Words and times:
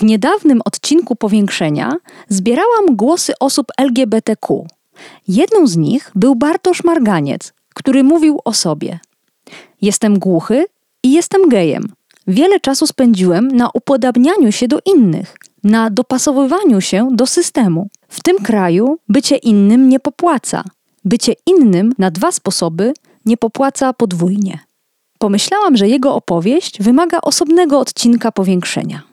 W 0.00 0.04
niedawnym 0.04 0.60
odcinku 0.64 1.16
powiększenia 1.16 1.96
zbierałam 2.28 2.96
głosy 2.96 3.32
osób 3.40 3.66
LGBTQ. 3.78 4.66
Jedną 5.28 5.66
z 5.66 5.76
nich 5.76 6.10
był 6.14 6.34
Bartosz 6.34 6.84
Marganiec, 6.84 7.52
który 7.74 8.04
mówił 8.04 8.40
o 8.44 8.52
sobie: 8.54 9.00
Jestem 9.82 10.18
głuchy 10.18 10.66
i 11.02 11.12
jestem 11.12 11.48
gejem. 11.48 11.92
Wiele 12.26 12.60
czasu 12.60 12.86
spędziłem 12.86 13.48
na 13.48 13.70
upodabnianiu 13.74 14.52
się 14.52 14.68
do 14.68 14.78
innych, 14.86 15.36
na 15.64 15.90
dopasowywaniu 15.90 16.80
się 16.80 17.08
do 17.12 17.26
systemu. 17.26 17.88
W 18.08 18.22
tym 18.22 18.38
kraju 18.38 18.98
bycie 19.08 19.36
innym 19.36 19.88
nie 19.88 20.00
popłaca. 20.00 20.64
Bycie 21.04 21.34
innym 21.46 21.92
na 21.98 22.10
dwa 22.10 22.32
sposoby 22.32 22.92
nie 23.26 23.36
popłaca 23.36 23.92
podwójnie. 23.92 24.58
Pomyślałam, 25.18 25.76
że 25.76 25.88
jego 25.88 26.14
opowieść 26.14 26.82
wymaga 26.82 27.20
osobnego 27.20 27.80
odcinka 27.80 28.32
powiększenia. 28.32 29.09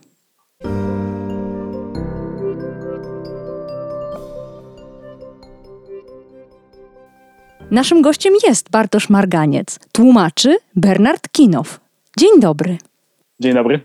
Naszym 7.71 8.01
gościem 8.01 8.33
jest 8.47 8.71
Bartosz 8.71 9.09
Marganiec, 9.09 9.79
tłumaczy 9.91 10.57
Bernard 10.75 11.29
Kinow. 11.31 11.79
Dzień 12.17 12.39
dobry. 12.39 12.77
Dzień 13.39 13.53
dobry. 13.53 13.79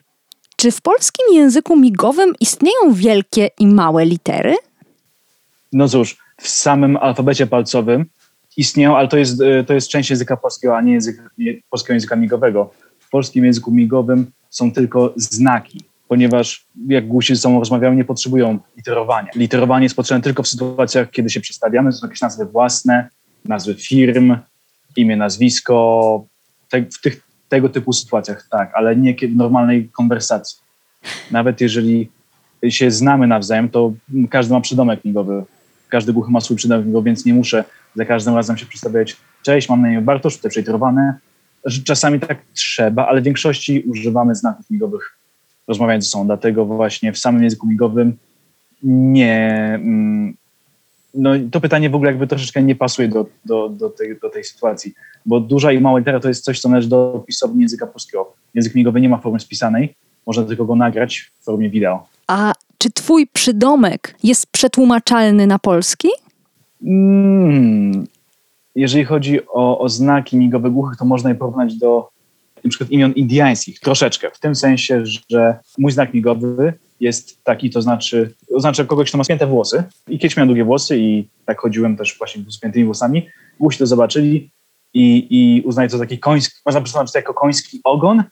Czy 0.56 0.70
w 0.70 0.80
polskim 0.80 1.26
języku 1.32 1.76
migowym 1.76 2.32
istnieją 2.40 2.92
wielkie 2.92 3.48
i 3.58 3.66
małe 3.66 4.04
litery? 4.04 4.54
No 5.72 5.88
cóż, 5.88 6.16
w 6.40 6.48
samym 6.48 6.96
alfabecie 6.96 7.46
palcowym 7.46 8.06
istnieją, 8.56 8.96
ale 8.96 9.08
to 9.08 9.16
jest, 9.16 9.40
e, 9.40 9.64
to 9.64 9.74
jest 9.74 9.88
część 9.88 10.10
języka 10.10 10.36
polskiego, 10.36 10.76
a 10.76 10.80
nie, 10.82 10.92
język, 10.92 11.30
nie 11.38 11.54
polskiego 11.70 11.94
języka 11.94 12.16
migowego. 12.16 12.70
W 12.98 13.10
polskim 13.10 13.44
języku 13.44 13.70
migowym 13.70 14.30
są 14.50 14.72
tylko 14.72 15.12
znaki, 15.16 15.84
ponieważ 16.08 16.66
jak 16.88 17.08
głusi 17.08 17.34
ze 17.34 17.40
sobą 17.40 17.58
rozmawiają, 17.58 17.94
nie 17.94 18.04
potrzebują 18.04 18.58
literowania. 18.76 19.28
Literowanie 19.34 19.84
jest 19.84 19.96
potrzebne 19.96 20.22
tylko 20.22 20.42
w 20.42 20.48
sytuacjach, 20.48 21.10
kiedy 21.10 21.30
się 21.30 21.40
przedstawiamy, 21.40 21.90
to 21.90 21.96
są 21.96 22.06
jakieś 22.06 22.20
nazwy 22.20 22.46
własne, 22.46 23.08
nazwy 23.44 23.74
firm, 23.74 24.36
imię, 24.96 25.16
nazwisko, 25.16 26.24
te, 26.68 26.82
w 26.82 27.00
tych, 27.00 27.22
tego 27.48 27.68
typu 27.68 27.92
sytuacjach 27.92 28.48
tak, 28.50 28.70
ale 28.74 28.96
nie 28.96 29.14
w 29.14 29.36
normalnej 29.36 29.88
konwersacji. 29.88 30.58
Nawet 31.30 31.60
jeżeli 31.60 32.10
się 32.68 32.90
znamy 32.90 33.26
nawzajem, 33.26 33.68
to 33.68 33.92
każdy 34.30 34.54
ma 34.54 34.60
przydomek 34.60 35.04
migowy. 35.04 35.44
Każdy 35.88 36.12
głuchy 36.12 36.30
ma 36.30 36.40
swój 36.40 36.56
przydomek 36.56 36.86
migowy, 36.86 37.04
więc 37.04 37.24
nie 37.24 37.34
muszę 37.34 37.64
za 37.94 38.04
każdym 38.04 38.34
razem 38.34 38.56
się 38.56 38.66
przedstawiać. 38.66 39.16
Cześć, 39.42 39.68
mam 39.68 39.82
na 39.82 39.88
imię 39.88 40.00
Bartosz, 40.00 40.36
tutaj 40.36 40.50
przeliterowane. 40.50 41.18
Czasami 41.84 42.20
tak 42.20 42.38
trzeba, 42.54 43.06
ale 43.06 43.20
w 43.20 43.24
większości 43.24 43.80
używamy 43.80 44.34
znaków 44.34 44.70
migowych 44.70 45.18
rozmawiając 45.68 46.04
ze 46.04 46.10
sobą. 46.10 46.26
Dlatego 46.26 46.64
właśnie 46.64 47.12
w 47.12 47.18
samym 47.18 47.42
języku 47.42 47.66
migowym 47.66 48.16
nie, 48.82 49.72
mm, 49.74 50.36
no 51.14 51.30
to 51.50 51.60
pytanie 51.60 51.90
w 51.90 51.94
ogóle 51.94 52.10
jakby 52.10 52.26
troszeczkę 52.26 52.62
nie 52.62 52.74
pasuje 52.74 53.08
do, 53.08 53.26
do, 53.44 53.68
do, 53.68 53.90
tej, 53.90 54.18
do 54.20 54.30
tej 54.30 54.44
sytuacji, 54.44 54.94
bo 55.26 55.40
duża 55.40 55.72
i 55.72 55.80
mała 55.80 55.98
litera 55.98 56.20
to 56.20 56.28
jest 56.28 56.44
coś, 56.44 56.60
co 56.60 56.68
należy 56.68 56.88
do 56.88 57.24
pisowni 57.26 57.62
języka 57.62 57.86
polskiego. 57.86 58.32
Język 58.54 58.74
migowy 58.74 59.00
nie 59.00 59.08
ma 59.08 59.18
formy 59.18 59.40
spisanej, 59.40 59.94
można 60.26 60.44
tylko 60.44 60.64
go 60.64 60.76
nagrać 60.76 61.32
w 61.40 61.44
formie 61.44 61.70
wideo. 61.70 62.06
A 62.26 62.52
czy 62.78 62.90
twój 62.90 63.26
przydomek 63.26 64.14
jest 64.22 64.46
przetłumaczalny 64.46 65.46
na 65.46 65.58
polski? 65.58 66.08
Mm, 66.86 68.06
jeżeli 68.74 69.04
chodzi 69.04 69.46
o, 69.46 69.78
o 69.78 69.88
znaki 69.88 70.36
migowe 70.36 70.70
głuchych, 70.70 70.98
to 70.98 71.04
można 71.04 71.30
je 71.30 71.36
porównać 71.36 71.74
do 71.74 72.12
przykład 72.68 72.90
imion 72.90 73.12
indiańskich, 73.12 73.80
troszeczkę, 73.80 74.30
w 74.30 74.40
tym 74.40 74.54
sensie, 74.54 75.02
że 75.30 75.58
mój 75.78 75.92
znak 75.92 76.14
migowy 76.14 76.74
jest 77.02 77.44
taki, 77.44 77.70
to 77.70 77.82
znaczy, 77.82 78.34
oznacza 78.54 78.84
kogoś, 78.84 79.08
kto 79.08 79.18
ma 79.18 79.24
spięte 79.24 79.46
włosy. 79.46 79.84
I 80.08 80.18
kiedyś 80.18 80.36
miałem 80.36 80.48
długie 80.48 80.64
włosy 80.64 80.98
i 80.98 81.28
tak 81.46 81.60
chodziłem 81.60 81.96
też 81.96 82.18
właśnie 82.18 82.42
z 82.48 82.54
spiętymi 82.54 82.84
włosami. 82.84 83.28
Głusi 83.60 83.78
to 83.78 83.86
zobaczyli 83.86 84.50
i, 84.94 85.26
i 85.30 85.62
uznali 85.62 85.90
to 85.90 85.98
taki 85.98 86.18
koński, 86.18 86.54
można 86.66 86.80
przetłumaczyć 86.80 87.12
to 87.12 87.18
jako 87.18 87.34
koński 87.34 87.80
ogon, 87.84 88.22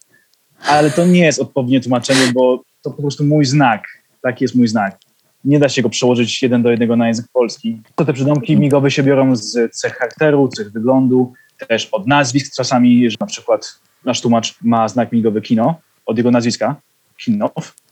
ale 0.66 0.90
to 0.90 1.06
nie 1.06 1.24
jest 1.24 1.40
odpowiednie 1.40 1.80
tłumaczenie, 1.80 2.32
bo 2.34 2.62
to 2.82 2.90
po 2.90 3.02
prostu 3.02 3.24
mój 3.24 3.44
znak. 3.44 3.84
Taki 4.22 4.44
jest 4.44 4.54
mój 4.54 4.68
znak. 4.68 4.98
Nie 5.44 5.58
da 5.58 5.68
się 5.68 5.82
go 5.82 5.90
przełożyć 5.90 6.42
jeden 6.42 6.62
do 6.62 6.70
jednego 6.70 6.96
na 6.96 7.06
język 7.06 7.26
polski. 7.32 7.80
To 7.94 8.04
te 8.04 8.12
przydomki 8.12 8.56
migowe 8.56 8.90
się 8.90 9.02
biorą 9.02 9.36
z 9.36 9.76
cech 9.76 9.92
charakteru, 9.92 10.48
cech 10.48 10.72
wyglądu, 10.72 11.32
też 11.68 11.88
od 11.92 12.06
nazwisk 12.06 12.54
czasami, 12.56 13.10
że 13.10 13.16
na 13.20 13.26
przykład 13.26 13.80
nasz 14.04 14.20
tłumacz 14.20 14.54
ma 14.62 14.88
znak 14.88 15.12
migowy 15.12 15.42
kino 15.42 15.80
od 16.06 16.16
jego 16.16 16.30
nazwiska, 16.30 16.76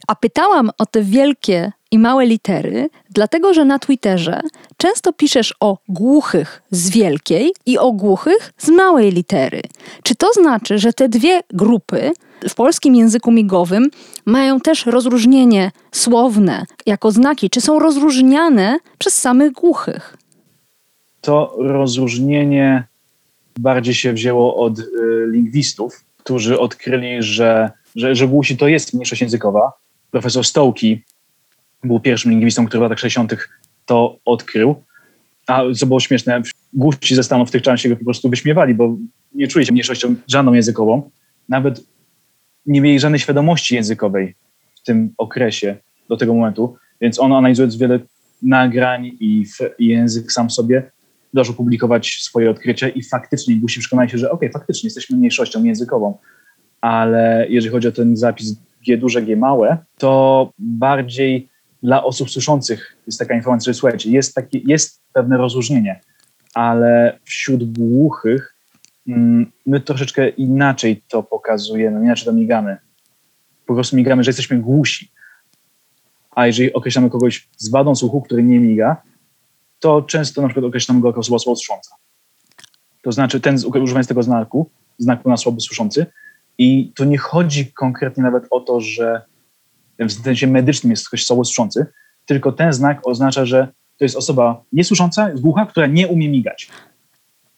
A 0.06 0.14
pytałam 0.14 0.70
o 0.78 0.86
te 0.86 1.02
wielkie 1.02 1.72
i 1.90 1.98
małe 1.98 2.26
litery, 2.26 2.90
dlatego 3.10 3.54
że 3.54 3.64
na 3.64 3.78
Twitterze 3.78 4.40
często 4.76 5.12
piszesz 5.12 5.54
o 5.60 5.78
głuchych 5.88 6.62
z 6.70 6.90
wielkiej 6.90 7.52
i 7.66 7.78
o 7.78 7.92
głuchych 7.92 8.52
z 8.58 8.68
małej 8.68 9.12
litery. 9.12 9.60
Czy 10.02 10.14
to 10.14 10.32
znaczy, 10.32 10.78
że 10.78 10.92
te 10.92 11.08
dwie 11.08 11.40
grupy 11.50 12.12
w 12.48 12.54
polskim 12.54 12.94
języku 12.94 13.30
migowym 13.30 13.90
mają 14.26 14.60
też 14.60 14.86
rozróżnienie 14.86 15.70
słowne 15.92 16.64
jako 16.86 17.10
znaki? 17.10 17.50
Czy 17.50 17.60
są 17.60 17.78
rozróżniane 17.78 18.78
przez 18.98 19.14
samych 19.14 19.52
głuchych? 19.52 20.16
To 21.20 21.56
rozróżnienie 21.58 22.84
bardziej 23.58 23.94
się 23.94 24.12
wzięło 24.12 24.56
od 24.56 24.78
y, 24.78 24.84
lingwistów, 25.26 26.04
którzy 26.16 26.60
odkryli, 26.60 27.16
że, 27.22 27.70
że, 27.98 28.14
że 28.14 28.28
głusi 28.28 28.56
to 28.56 28.68
jest 28.68 28.94
mniejszość 28.94 29.22
językowa, 29.22 29.72
profesor 30.10 30.44
Stołki 30.44 31.04
był 31.84 32.00
pierwszym 32.00 32.30
lingwistą, 32.30 32.66
który 32.66 32.78
w 32.78 32.82
latach 32.82 32.98
60. 32.98 33.36
to 33.86 34.18
odkrył. 34.24 34.84
A 35.46 35.62
co 35.76 35.86
było 35.86 36.00
śmieszne, 36.00 36.42
głuści 36.72 37.14
ze 37.14 37.22
Stanów 37.22 37.48
w 37.48 37.52
tych 37.52 37.62
czasach 37.62 37.80
się 37.80 37.88
go 37.88 37.96
po 37.96 38.04
prostu 38.04 38.30
wyśmiewali, 38.30 38.74
bo 38.74 38.96
nie 39.34 39.48
czuli 39.48 39.66
się 39.66 39.72
mniejszością 39.72 40.14
żadną 40.28 40.52
językową. 40.52 41.10
Nawet 41.48 41.80
nie 42.66 42.80
mieli 42.80 43.00
żadnej 43.00 43.20
świadomości 43.20 43.74
językowej 43.74 44.34
w 44.76 44.82
tym 44.82 45.14
okresie 45.18 45.76
do 46.08 46.16
tego 46.16 46.34
momentu, 46.34 46.76
więc 47.00 47.20
on 47.20 47.32
analizując 47.32 47.76
wiele 47.76 48.00
nagrań 48.42 49.06
i, 49.20 49.44
język 49.78 50.32
sam 50.32 50.50
sobie 50.50 50.90
zaczął 51.34 51.54
publikować 51.54 52.18
swoje 52.22 52.50
odkrycia 52.50 52.88
i 52.88 53.02
faktycznie 53.02 53.56
głusi 53.56 53.80
przekonali 53.80 54.10
się, 54.10 54.18
że 54.18 54.30
okej, 54.30 54.48
okay, 54.48 54.60
faktycznie 54.60 54.86
jesteśmy 54.86 55.16
mniejszością 55.16 55.64
językową, 55.64 56.18
ale 56.80 57.46
jeżeli 57.48 57.72
chodzi 57.72 57.88
o 57.88 57.92
ten 57.92 58.16
zapis 58.16 58.56
G 58.86 58.98
duże, 58.98 59.22
G 59.22 59.36
małe, 59.36 59.78
to 59.98 60.52
bardziej 60.58 61.48
dla 61.82 62.04
osób 62.04 62.30
słyszących 62.30 62.96
jest 63.06 63.18
taka 63.18 63.34
informacja, 63.34 63.72
że 63.72 63.78
słuchajcie, 63.78 64.10
jest, 64.10 64.34
taki, 64.34 64.62
jest 64.66 65.02
pewne 65.12 65.36
rozróżnienie, 65.36 66.00
ale 66.54 67.18
wśród 67.24 67.78
głuchych 67.78 68.54
mm, 69.08 69.52
my 69.66 69.80
troszeczkę 69.80 70.28
inaczej 70.28 71.02
to 71.08 71.22
pokazujemy, 71.22 72.04
inaczej 72.04 72.26
to 72.26 72.32
migamy. 72.32 72.76
Po 73.66 73.74
prostu 73.74 73.96
migamy, 73.96 74.24
że 74.24 74.28
jesteśmy 74.28 74.58
głusi. 74.58 75.10
A 76.30 76.46
jeżeli 76.46 76.72
określamy 76.72 77.10
kogoś 77.10 77.48
z 77.56 77.70
wadą 77.70 77.94
słuchu, 77.94 78.22
który 78.22 78.42
nie 78.42 78.60
miga, 78.60 79.02
to 79.80 80.02
często 80.02 80.42
na 80.42 80.48
przykład 80.48 80.64
określamy 80.64 81.00
go 81.00 81.08
jako 81.08 81.20
osoba 81.20 81.38
słabosłysząca. 81.38 81.96
To 83.02 83.12
znaczy 83.12 83.40
ten, 83.40 83.56
używając 83.82 84.08
tego 84.08 84.22
znaku, 84.22 84.70
znaku 84.98 85.28
na 85.28 85.36
słabosłyszący, 85.36 86.06
i 86.58 86.92
tu 86.96 87.04
nie 87.04 87.18
chodzi 87.18 87.72
konkretnie 87.72 88.22
nawet 88.22 88.44
o 88.50 88.60
to, 88.60 88.80
że 88.80 89.22
w 89.98 90.12
sensie 90.12 90.46
medycznym 90.46 90.90
jest 90.90 91.08
ktoś 91.08 91.24
słabosłyszący, 91.24 91.86
tylko 92.26 92.52
ten 92.52 92.72
znak 92.72 93.00
oznacza, 93.06 93.46
że 93.46 93.68
to 93.98 94.04
jest 94.04 94.16
osoba 94.16 94.64
niesłysząca, 94.72 95.30
głucha, 95.34 95.66
która 95.66 95.86
nie 95.86 96.08
umie 96.08 96.28
migać. 96.28 96.70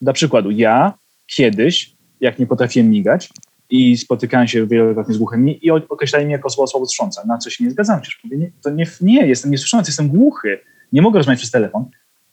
Dla 0.01 0.13
przykładu, 0.13 0.51
ja 0.51 0.93
kiedyś, 1.35 1.95
jak 2.21 2.39
nie 2.39 2.47
potrafiłem 2.47 2.89
migać 2.89 3.29
i 3.69 3.97
spotykałem 3.97 4.47
się 4.47 4.67
wielokrotnie 4.67 5.15
z 5.15 5.17
głuchymi 5.17 5.65
i 5.65 5.71
określali 5.71 6.25
mnie 6.25 6.33
jako 6.33 6.47
osoba 6.47 6.67
słabosłysząca, 6.67 7.25
na 7.25 7.37
co 7.37 7.49
się 7.49 7.63
nie 7.63 7.71
zgadzam. 7.71 8.01
Przecież 8.01 8.23
mówię, 8.23 8.37
nie, 8.37 8.51
to 8.63 8.69
nie, 8.69 8.85
nie, 9.01 9.27
jestem 9.27 9.51
niesłyszący, 9.51 9.89
jestem 9.89 10.09
głuchy, 10.09 10.59
nie 10.93 11.01
mogę 11.01 11.19
rozmawiać 11.19 11.39
przez 11.39 11.51
telefon, 11.51 11.85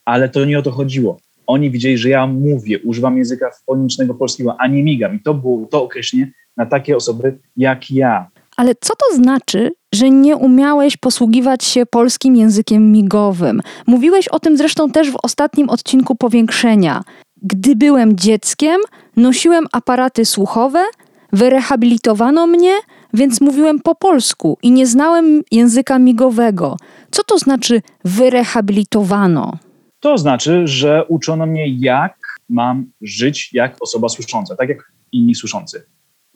ale 0.05 0.29
to 0.29 0.45
nie 0.45 0.59
o 0.59 0.63
to 0.63 0.71
chodziło. 0.71 1.21
Oni 1.47 1.71
widzieli, 1.71 1.99
że 1.99 2.09
ja 2.09 2.27
mówię, 2.27 2.79
używam 2.79 3.19
języka 3.19 3.51
fonicznego 3.67 4.15
polskiego, 4.15 4.57
a 4.59 4.67
nie 4.67 4.83
migam. 4.83 5.17
I 5.17 5.21
to 5.21 5.35
było 5.35 5.67
to 5.67 5.83
określenie 5.83 6.33
na 6.59 6.67
takie 6.67 6.97
osoby 6.97 7.39
jak 7.57 7.91
ja. 7.91 8.31
Ale 8.57 8.75
co 8.81 8.95
to 8.95 9.17
znaczy, 9.17 9.71
że 9.95 10.11
nie 10.11 10.37
umiałeś 10.37 10.97
posługiwać 10.97 11.65
się 11.65 11.87
polskim 11.87 12.37
językiem 12.37 12.93
migowym. 12.93 13.61
Mówiłeś 13.87 14.29
o 14.29 14.41
tym 14.41 14.57
zresztą 14.57 14.91
też 14.91 15.11
w 15.11 15.17
ostatnim 15.23 15.71
odcinku 15.71 16.15
powiększenia. 16.15 17.03
Gdy 17.43 17.77
byłem 17.77 18.17
dzieckiem, 18.17 18.81
nosiłem 19.17 19.67
aparaty 19.73 20.25
słuchowe, 20.25 20.85
wyrehabilitowano 21.33 22.47
mnie, 22.47 22.73
więc 23.15 23.41
mówiłem 23.41 23.81
po 23.81 23.95
polsku 23.95 24.59
i 24.63 24.71
nie 24.71 24.87
znałem 24.87 25.43
języka 25.51 25.99
migowego. 25.99 26.77
Co 27.11 27.25
to 27.25 27.39
znaczy 27.39 27.83
wyrehabilitowano? 28.05 29.59
To 30.01 30.19
znaczy, 30.19 30.67
że 30.67 31.05
uczono 31.09 31.47
mnie, 31.47 31.69
jak 31.69 32.19
mam 32.49 32.91
żyć 33.03 33.51
jak 33.53 33.77
osoba 33.81 34.09
słysząca, 34.09 34.57
tak 34.57 34.69
jak 34.69 34.93
inni 35.13 35.35
słyszący. 35.35 35.87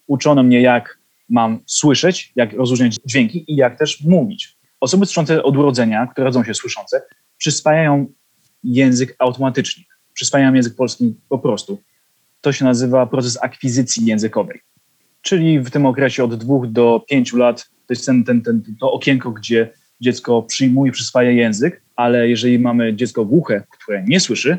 Uczono 0.07 0.43
mnie, 0.43 0.61
jak 0.61 0.99
mam 1.29 1.61
słyszeć, 1.67 2.33
jak 2.37 2.53
rozróżniać 2.53 2.97
dźwięki 3.07 3.45
i 3.53 3.57
jak 3.57 3.79
też 3.79 4.05
mówić. 4.05 4.57
Osoby 4.81 5.07
słyszące 5.07 5.43
od 5.43 5.57
urodzenia, 5.57 6.07
które 6.07 6.25
rodzą 6.25 6.45
się 6.45 6.55
słyszące, 6.55 7.03
przyswajają 7.39 8.07
język 8.65 9.17
automatycznie. 9.19 9.85
Przyswajają 10.13 10.55
język 10.55 10.77
polski 10.77 11.15
po 11.29 11.39
prostu. 11.39 11.83
To 12.41 12.53
się 12.53 12.65
nazywa 12.65 13.07
proces 13.07 13.39
akwizycji 13.43 14.07
językowej. 14.07 14.61
Czyli 15.23 15.61
w 15.61 15.71
tym 15.71 15.87
okresie 15.87 16.25
od 16.25 16.35
dwóch 16.35 16.67
do 16.67 17.05
pięciu 17.09 17.37
lat 17.37 17.71
to 17.87 17.95
jest 17.95 18.07
ten, 18.07 18.25
ten, 18.25 18.43
ten, 18.43 18.63
to 18.81 18.93
okienko, 18.93 19.31
gdzie 19.31 19.71
dziecko 20.01 20.43
przyjmuje, 20.43 20.93
przyswaja 20.93 21.31
język, 21.31 21.83
ale 21.97 22.29
jeżeli 22.29 22.59
mamy 22.59 22.97
dziecko 22.97 23.25
głuche, 23.25 23.63
które 23.71 24.05
nie 24.07 24.21
słyszy, 24.21 24.59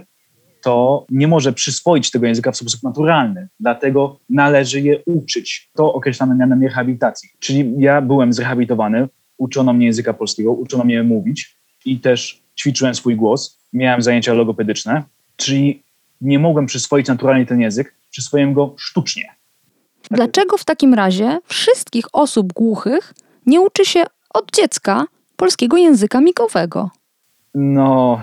to 0.64 1.06
nie 1.10 1.28
może 1.28 1.54
przyswoić 1.54 2.12
tego 2.12 2.28
języka 2.28 2.52
w 2.52 2.58
sposób 2.58 2.84
naturalny. 2.84 3.48
Dlatego 3.60 4.20
należy 4.30 4.82
je 4.82 5.04
uczyć. 5.06 5.70
To 5.74 5.94
określamy 5.94 6.36
mianem 6.36 6.64
rehabilitacji. 6.64 7.30
Czyli 7.40 7.74
ja 7.78 8.02
byłem 8.02 8.34
zrehabilitowany, 8.34 9.08
uczono 9.38 9.74
mnie 9.74 9.86
języka 9.86 10.14
polskiego, 10.14 10.52
uczono 10.52 10.84
mnie 10.84 11.04
mówić 11.04 11.58
i 11.86 12.00
też 12.00 12.44
ćwiczyłem 12.60 12.96
swój 12.96 13.16
głos. 13.16 13.60
Miałem 13.74 14.02
zajęcia 14.02 14.34
logopedyczne, 14.34 15.04
czyli 15.36 15.84
nie 16.22 16.40
mogłem 16.40 16.66
przyswoić 16.66 17.08
naturalnie 17.08 17.46
ten 17.46 17.60
język, 17.60 17.96
przyswoiłem 18.10 18.54
go 18.54 18.74
sztucznie. 18.78 19.36
Dlaczego 20.12 20.58
w 20.58 20.66
takim 20.66 20.94
razie 20.94 21.40
wszystkich 21.46 22.06
osób 22.14 22.54
głuchych 22.54 23.14
nie 23.46 23.62
uczy 23.62 23.86
się 23.86 24.04
od 24.34 24.52
dziecka 24.56 25.06
polskiego 25.36 25.78
języka 25.78 26.22
migowego? 26.22 26.90
No, 27.56 28.22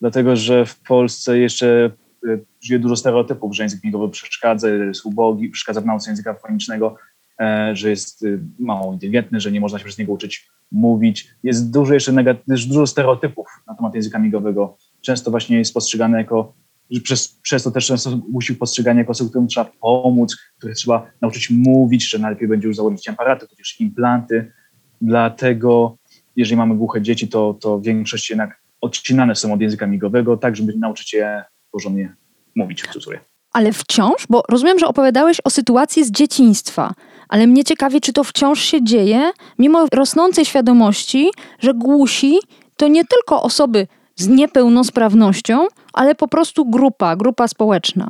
dlatego 0.00 0.36
że 0.36 0.66
w 0.66 0.80
Polsce 0.80 1.38
jeszcze 1.38 1.90
y, 2.26 2.44
żyje 2.60 2.78
dużo 2.78 2.96
stereotypów, 2.96 3.56
że 3.56 3.62
język 3.62 3.84
migowy 3.84 4.08
przeszkadza, 4.08 4.68
jest 4.68 5.06
ubogi, 5.06 5.48
przeszkadza 5.48 5.80
w 5.80 5.86
nauce 5.86 6.10
języka 6.10 6.34
fonicznego, 6.34 6.96
e, 7.40 7.70
że 7.76 7.90
jest 7.90 8.22
y, 8.22 8.40
mało 8.58 8.92
inteligentny, 8.92 9.40
że 9.40 9.52
nie 9.52 9.60
można 9.60 9.78
się 9.78 9.84
przez 9.84 9.98
niego 9.98 10.12
uczyć 10.12 10.48
mówić. 10.72 11.34
Jest 11.42 11.72
dużo 11.72 11.94
jeszcze 11.94 12.12
negatyw, 12.12 12.66
dużo 12.66 12.86
stereotypów 12.86 13.46
na 13.66 13.74
temat 13.74 13.94
języka 13.94 14.18
migowego. 14.18 14.76
Często 15.00 15.30
właśnie 15.30 15.58
jest 15.58 15.74
postrzegane 15.74 16.18
jako, 16.18 16.54
że 16.90 17.00
przez, 17.00 17.28
przez 17.28 17.62
to 17.62 17.70
też 17.70 17.86
często 17.86 18.20
musi 18.30 18.54
postrzeganie 18.54 18.98
jako 18.98 19.10
osoby, 19.10 19.30
którym 19.30 19.48
trzeba 19.48 19.70
pomóc, 19.80 20.36
które 20.58 20.74
trzeba 20.74 21.10
nauczyć 21.20 21.50
mówić, 21.50 22.10
że 22.10 22.18
najlepiej 22.18 22.48
będzie 22.48 22.66
już 22.66 22.76
założyć 22.76 23.08
aparaty, 23.08 23.48
tudzież 23.48 23.80
implanty. 23.80 24.52
Dlatego 25.00 25.96
jeżeli 26.36 26.56
mamy 26.56 26.74
głuche 26.74 27.02
dzieci, 27.02 27.28
to, 27.28 27.54
to 27.60 27.80
większość 27.80 28.30
jednak 28.30 28.57
odcinane 28.80 29.34
są 29.34 29.52
od 29.52 29.60
języka 29.60 29.86
migowego, 29.86 30.36
tak 30.36 30.56
żeby 30.56 30.72
nauczyć 30.76 31.12
je 31.12 31.44
porządnie 31.70 32.14
mówić 32.54 32.82
w 32.82 32.86
cudzysłowie. 32.86 33.20
Ale 33.52 33.72
wciąż, 33.72 34.26
bo 34.30 34.42
rozumiem, 34.48 34.78
że 34.78 34.86
opowiadałeś 34.86 35.38
o 35.44 35.50
sytuacji 35.50 36.04
z 36.04 36.10
dzieciństwa, 36.10 36.94
ale 37.28 37.46
mnie 37.46 37.64
ciekawi, 37.64 38.00
czy 38.00 38.12
to 38.12 38.24
wciąż 38.24 38.60
się 38.60 38.84
dzieje, 38.84 39.30
mimo 39.58 39.86
rosnącej 39.92 40.44
świadomości, 40.44 41.30
że 41.58 41.74
głusi 41.74 42.38
to 42.76 42.88
nie 42.88 43.04
tylko 43.04 43.42
osoby 43.42 43.86
z 44.16 44.28
niepełnosprawnością, 44.28 45.66
ale 45.92 46.14
po 46.14 46.28
prostu 46.28 46.66
grupa, 46.66 47.16
grupa 47.16 47.48
społeczna. 47.48 48.08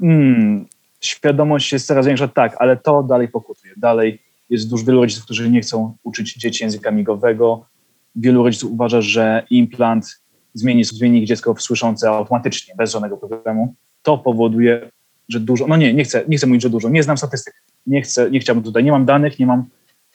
Hmm, 0.00 0.66
świadomość 1.00 1.72
jest 1.72 1.86
coraz 1.86 2.06
większa, 2.06 2.28
tak, 2.28 2.56
ale 2.58 2.76
to 2.76 3.02
dalej 3.02 3.28
pokutuje. 3.28 3.72
Dalej 3.76 4.22
jest 4.50 4.70
dużo 4.70 4.84
wielu 4.84 5.00
rodziców, 5.00 5.24
którzy 5.24 5.50
nie 5.50 5.60
chcą 5.60 5.96
uczyć 6.02 6.34
dzieci 6.34 6.64
języka 6.64 6.90
migowego, 6.90 7.66
wielu 8.16 8.44
rodziców 8.44 8.72
uważa, 8.72 9.02
że 9.02 9.46
implant 9.50 10.20
zmieni, 10.54 10.84
zmieni 10.84 11.22
ich 11.22 11.28
dziecko 11.28 11.54
w 11.54 11.62
słyszące 11.62 12.10
automatycznie, 12.10 12.74
bez 12.74 12.92
żadnego 12.92 13.16
problemu. 13.16 13.74
To 14.02 14.18
powoduje, 14.18 14.90
że 15.28 15.40
dużo, 15.40 15.66
no 15.66 15.76
nie, 15.76 15.94
nie 15.94 16.04
chcę, 16.04 16.24
nie 16.28 16.36
chcę 16.36 16.46
mówić, 16.46 16.62
że 16.62 16.70
dużo, 16.70 16.88
nie 16.88 17.02
znam 17.02 17.18
statystyk, 17.18 17.54
nie 17.86 18.02
chcę, 18.02 18.30
nie 18.30 18.40
chciałbym 18.40 18.64
tutaj, 18.64 18.84
nie 18.84 18.92
mam 18.92 19.04
danych, 19.04 19.38
nie 19.38 19.46
mam 19.46 19.64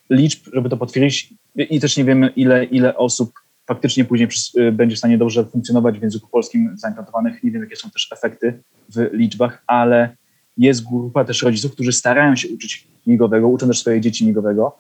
liczb, 0.10 0.40
żeby 0.54 0.70
to 0.70 0.78
potwierdzić 0.78 1.34
i 1.56 1.80
też 1.80 1.98
nie 1.98 2.04
wiemy, 2.04 2.28
ile, 2.28 2.64
ile 2.64 2.98
osób 2.98 3.32
faktycznie 3.68 4.06
później 4.06 4.30
y, 4.58 4.72
będzie 4.72 4.96
w 4.96 5.00
stanie 5.00 5.18
dobrze 5.18 5.46
funkcjonować 5.46 6.00
w 6.00 6.02
języku 6.02 6.28
polskim 6.28 6.78
zaimplantowanych. 6.78 7.44
Nie 7.44 7.52
wiem, 7.52 7.62
jakie 7.62 7.76
są 7.76 7.90
też 7.90 8.10
efekty 8.12 8.64
w 8.96 9.10
liczbach, 9.14 9.64
ale 9.68 10.16
jest 10.58 10.90
grupa 10.90 11.26
też 11.26 11.42
rodziców, 11.42 11.72
którzy 11.72 11.92
starają 11.92 12.36
się 12.36 12.48
uczyć 12.48 12.88
migowego, 13.08 13.48
uczą 13.48 13.68
też 13.68 13.80
swoje 13.80 14.02
dzieci 14.02 14.28
migowego, 14.28 14.78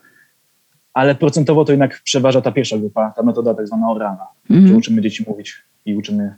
ale 0.93 1.15
procentowo 1.15 1.65
to 1.65 1.71
jednak 1.71 2.01
przeważa 2.03 2.41
ta 2.41 2.51
pierwsza 2.51 2.77
grupa, 2.77 3.13
ta 3.15 3.23
metoda 3.23 3.53
tak 3.53 3.67
zwana 3.67 3.91
oralna, 3.91 4.27
mhm. 4.49 4.67
że 4.67 4.75
uczymy 4.75 5.01
dzieci 5.01 5.25
mówić 5.27 5.63
i 5.85 5.95
uczymy 5.95 6.35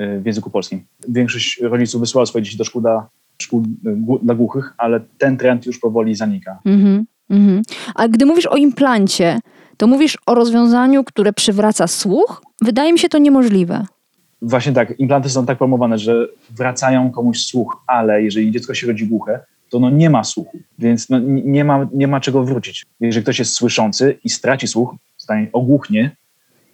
y, 0.00 0.20
w 0.20 0.26
języku 0.26 0.50
polskim. 0.50 0.84
Większość 1.08 1.60
rodziców 1.60 2.00
wysyła 2.00 2.26
swoje 2.26 2.44
dzieci 2.44 2.56
do 2.56 2.64
szkół 2.64 2.82
dla, 2.82 3.08
szkół 3.38 3.62
y, 3.86 3.96
dla 4.22 4.34
głuchych, 4.34 4.74
ale 4.78 5.00
ten 5.18 5.36
trend 5.36 5.66
już 5.66 5.78
powoli 5.78 6.14
zanika. 6.14 6.58
Mhm. 6.64 7.06
Mhm. 7.30 7.62
A 7.94 8.08
gdy 8.08 8.26
mówisz 8.26 8.46
o 8.46 8.56
implancie, 8.56 9.40
to 9.76 9.86
mówisz 9.86 10.18
o 10.26 10.34
rozwiązaniu, 10.34 11.04
które 11.04 11.32
przywraca 11.32 11.86
słuch? 11.86 12.42
Wydaje 12.62 12.92
mi 12.92 12.98
się 12.98 13.08
to 13.08 13.18
niemożliwe. 13.18 13.86
Właśnie 14.42 14.72
tak, 14.72 15.00
implanty 15.00 15.30
są 15.30 15.46
tak 15.46 15.58
promowane, 15.58 15.98
że 15.98 16.26
wracają 16.50 17.10
komuś 17.10 17.46
słuch, 17.46 17.82
ale 17.86 18.22
jeżeli 18.22 18.50
dziecko 18.50 18.74
się 18.74 18.86
rodzi 18.86 19.06
głuche, 19.06 19.40
to 19.70 19.80
no 19.80 19.90
nie 19.90 20.10
ma 20.10 20.24
słuchu, 20.24 20.58
więc 20.78 21.08
no 21.08 21.18
nie, 21.24 21.64
ma, 21.64 21.88
nie 21.92 22.08
ma 22.08 22.20
czego 22.20 22.44
wrócić. 22.44 22.86
Jeżeli 23.00 23.22
ktoś 23.22 23.38
jest 23.38 23.52
słyszący 23.52 24.18
i 24.24 24.30
straci 24.30 24.68
słuch, 24.68 24.94
stanie 25.16 25.48
ogłuchnie 25.52 26.16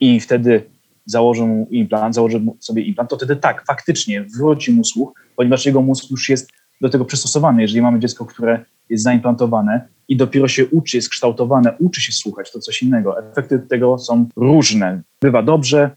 i 0.00 0.20
wtedy 0.20 0.62
założy 1.06 1.42
mu 1.42 1.66
implant, 1.70 2.14
założy 2.14 2.44
sobie 2.60 2.82
implant, 2.82 3.10
to 3.10 3.16
wtedy 3.16 3.36
tak, 3.36 3.64
faktycznie 3.66 4.24
wróci 4.38 4.72
mu 4.72 4.84
słuch, 4.84 5.12
ponieważ 5.36 5.66
jego 5.66 5.82
mózg 5.82 6.10
już 6.10 6.28
jest 6.28 6.50
do 6.80 6.88
tego 6.88 7.04
przystosowany. 7.04 7.62
Jeżeli 7.62 7.82
mamy 7.82 8.00
dziecko, 8.00 8.26
które 8.26 8.64
jest 8.88 9.04
zaimplantowane 9.04 9.88
i 10.08 10.16
dopiero 10.16 10.48
się 10.48 10.66
uczy, 10.66 10.96
jest 10.96 11.08
kształtowane, 11.08 11.74
uczy 11.78 12.00
się 12.00 12.12
słuchać, 12.12 12.52
to 12.52 12.58
coś 12.58 12.82
innego. 12.82 13.30
Efekty 13.30 13.58
tego 13.58 13.98
są 13.98 14.28
różne. 14.36 15.02
Bywa 15.20 15.42
dobrze, 15.42 15.90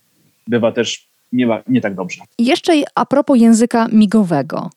bywa 0.48 0.72
też 0.72 1.10
nie, 1.32 1.64
nie 1.68 1.82
tak 1.82 1.96
dobrze. 1.96 2.22
Jeszcze 2.40 2.74
a 2.96 3.06
propos 3.06 3.40
języka 3.40 3.88
migowego 3.92 4.70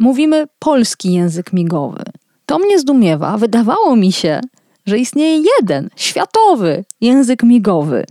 mówimy 0.00 0.44
polski 0.58 1.12
język 1.12 1.52
migowy. 1.52 2.02
To 2.46 2.58
mnie 2.58 2.78
zdumiewa. 2.78 3.38
Wydawało 3.38 3.96
mi 3.96 4.12
się, 4.12 4.40
że 4.86 4.98
istnieje 4.98 5.44
jeden, 5.58 5.90
światowy 5.96 6.84
język 7.00 7.42
migowy. 7.42 8.04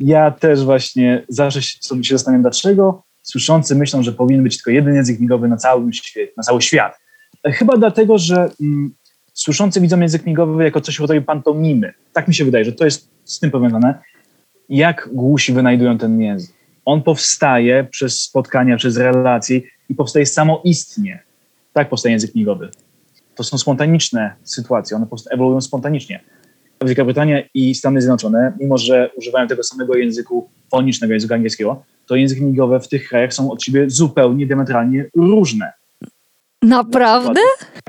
Ja 0.00 0.30
też 0.30 0.64
właśnie 0.64 1.24
zawsze 1.28 1.60
sobie 1.80 2.04
się 2.04 2.14
zastanawiam, 2.14 2.42
dlaczego 2.42 3.02
słyszący 3.22 3.74
myślą, 3.74 4.02
że 4.02 4.12
powinien 4.12 4.42
być 4.42 4.56
tylko 4.56 4.70
jeden 4.70 4.94
język 4.94 5.20
migowy 5.20 5.48
na 5.48 5.56
całym 5.56 5.92
świecie, 5.92 6.32
na 6.36 6.42
cały 6.42 6.62
świat. 6.62 6.98
Chyba 7.46 7.76
dlatego, 7.76 8.18
że 8.18 8.50
mm, 8.60 8.94
słyszący 9.32 9.80
widzą 9.80 10.00
język 10.00 10.26
migowy 10.26 10.64
jako 10.64 10.80
coś 10.80 10.96
w 10.96 11.00
rodzaju 11.00 11.22
pantomimy. 11.22 11.94
Tak 12.12 12.28
mi 12.28 12.34
się 12.34 12.44
wydaje, 12.44 12.64
że 12.64 12.72
to 12.72 12.84
jest 12.84 13.08
z 13.24 13.38
tym 13.38 13.50
powiązane. 13.50 13.98
Jak 14.68 15.08
głusi 15.12 15.52
wynajdują 15.52 15.98
ten 15.98 16.20
język? 16.20 16.50
On 16.84 17.02
powstaje 17.02 17.84
przez 17.84 18.20
spotkania, 18.20 18.76
przez 18.76 18.96
relacje 18.96 19.60
i 19.90 19.94
powstaje 19.94 20.26
samoistnie. 20.26 21.22
Tak 21.72 21.88
powstaje 21.88 22.12
język 22.12 22.34
migowy. 22.34 22.68
To 23.34 23.44
są 23.44 23.58
spontaniczne 23.58 24.32
sytuacje, 24.42 24.96
one 24.96 25.06
ewoluują 25.30 25.60
spontanicznie. 25.60 26.20
Wielka 26.84 27.04
Brytania 27.04 27.42
i 27.54 27.74
Stany 27.74 28.00
Zjednoczone, 28.00 28.52
mimo 28.60 28.78
że 28.78 29.10
używają 29.16 29.48
tego 29.48 29.62
samego 29.62 29.94
języku 29.94 30.48
fonicznego, 30.70 31.12
języka 31.12 31.34
angielskiego, 31.34 31.82
to 32.06 32.16
języki 32.16 32.42
migowe 32.42 32.80
w 32.80 32.88
tych 32.88 33.08
krajach 33.08 33.34
są 33.34 33.50
od 33.50 33.62
siebie 33.62 33.90
zupełnie 33.90 34.46
diametralnie 34.46 35.06
różne. 35.16 35.72
Naprawdę? 36.62 37.40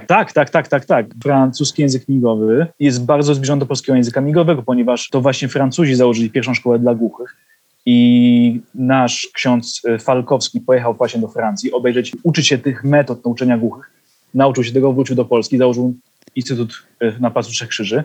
Tak, 0.07 0.31
tak, 0.33 0.49
tak, 0.49 0.67
tak, 0.67 0.85
tak. 0.85 1.05
Francuski 1.23 1.81
język 1.81 2.09
migowy 2.09 2.67
jest 2.79 3.05
bardzo 3.05 3.35
zbliżony 3.35 3.59
do 3.59 3.65
polskiego 3.65 3.95
języka 3.95 4.21
migowego, 4.21 4.63
ponieważ 4.63 5.09
to 5.09 5.21
właśnie 5.21 5.47
Francuzi 5.47 5.95
założyli 5.95 6.29
pierwszą 6.29 6.53
szkołę 6.53 6.79
dla 6.79 6.95
głuchych 6.95 7.37
i 7.85 8.61
nasz 8.75 9.29
ksiądz 9.33 9.81
e, 9.87 9.99
Falkowski 9.99 10.61
pojechał 10.61 10.93
właśnie 10.93 11.21
do 11.21 11.27
Francji 11.27 11.71
obejrzeć, 11.71 12.11
uczyć 12.23 12.47
się 12.47 12.57
tych 12.57 12.83
metod 12.83 13.25
nauczania 13.25 13.57
głuchych. 13.57 13.91
Nauczył 14.33 14.63
się 14.63 14.71
tego, 14.71 14.93
wrócił 14.93 15.15
do 15.15 15.25
Polski, 15.25 15.57
założył 15.57 15.93
Instytut 16.35 16.73
e, 16.99 17.19
na 17.19 17.31
Placu 17.31 17.51
Trzech 17.51 17.69
Krzyży 17.69 18.03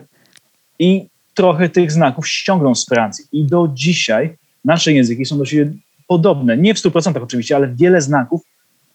i 0.79 1.05
trochę 1.33 1.69
tych 1.69 1.91
znaków 1.91 2.27
ściągnął 2.27 2.75
z 2.75 2.85
Francji. 2.85 3.25
I 3.31 3.45
do 3.45 3.69
dzisiaj 3.73 4.37
nasze 4.65 4.93
języki 4.93 5.25
są 5.25 5.37
do 5.37 5.45
siebie 5.45 5.71
podobne. 6.07 6.57
Nie 6.57 6.73
w 6.73 6.77
100% 6.77 7.23
oczywiście, 7.23 7.55
ale 7.55 7.67
wiele 7.67 8.01
znaków 8.01 8.41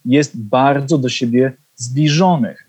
jest 0.05 0.41
bardzo 0.41 0.99
do 0.99 1.09
siebie 1.09 1.53
zbliżonych. 1.77 2.69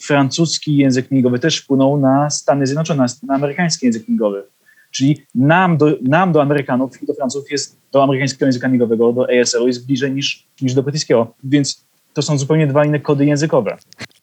francuski 0.00 0.76
język 0.76 1.10
migowy 1.10 1.38
też 1.38 1.58
wpłynął 1.58 2.00
na 2.00 2.30
Stany 2.30 2.66
Zjednoczone, 2.66 3.06
na 3.22 3.34
amerykański 3.34 3.86
język 3.86 4.08
migowy. 4.08 4.42
Czyli 4.90 5.26
nam 5.34 5.76
do, 5.76 5.96
nam 6.02 6.32
do 6.32 6.42
Amerykanów 6.42 7.02
i 7.02 7.06
do 7.06 7.14
Francuzów 7.14 7.50
jest, 7.50 7.76
do 7.92 8.02
amerykańskiego 8.02 8.46
języka 8.46 8.68
migowego, 8.68 9.12
do 9.12 9.26
ASL-u 9.40 9.66
jest 9.66 9.86
bliżej 9.86 10.12
niż, 10.12 10.46
niż 10.62 10.74
do 10.74 10.82
brytyjskiego. 10.82 11.34
Więc 11.44 11.84
to 12.14 12.22
są 12.22 12.38
zupełnie 12.38 12.66
dwa 12.66 12.84
inne 12.84 13.00
kody 13.00 13.26
językowe. 13.26 13.76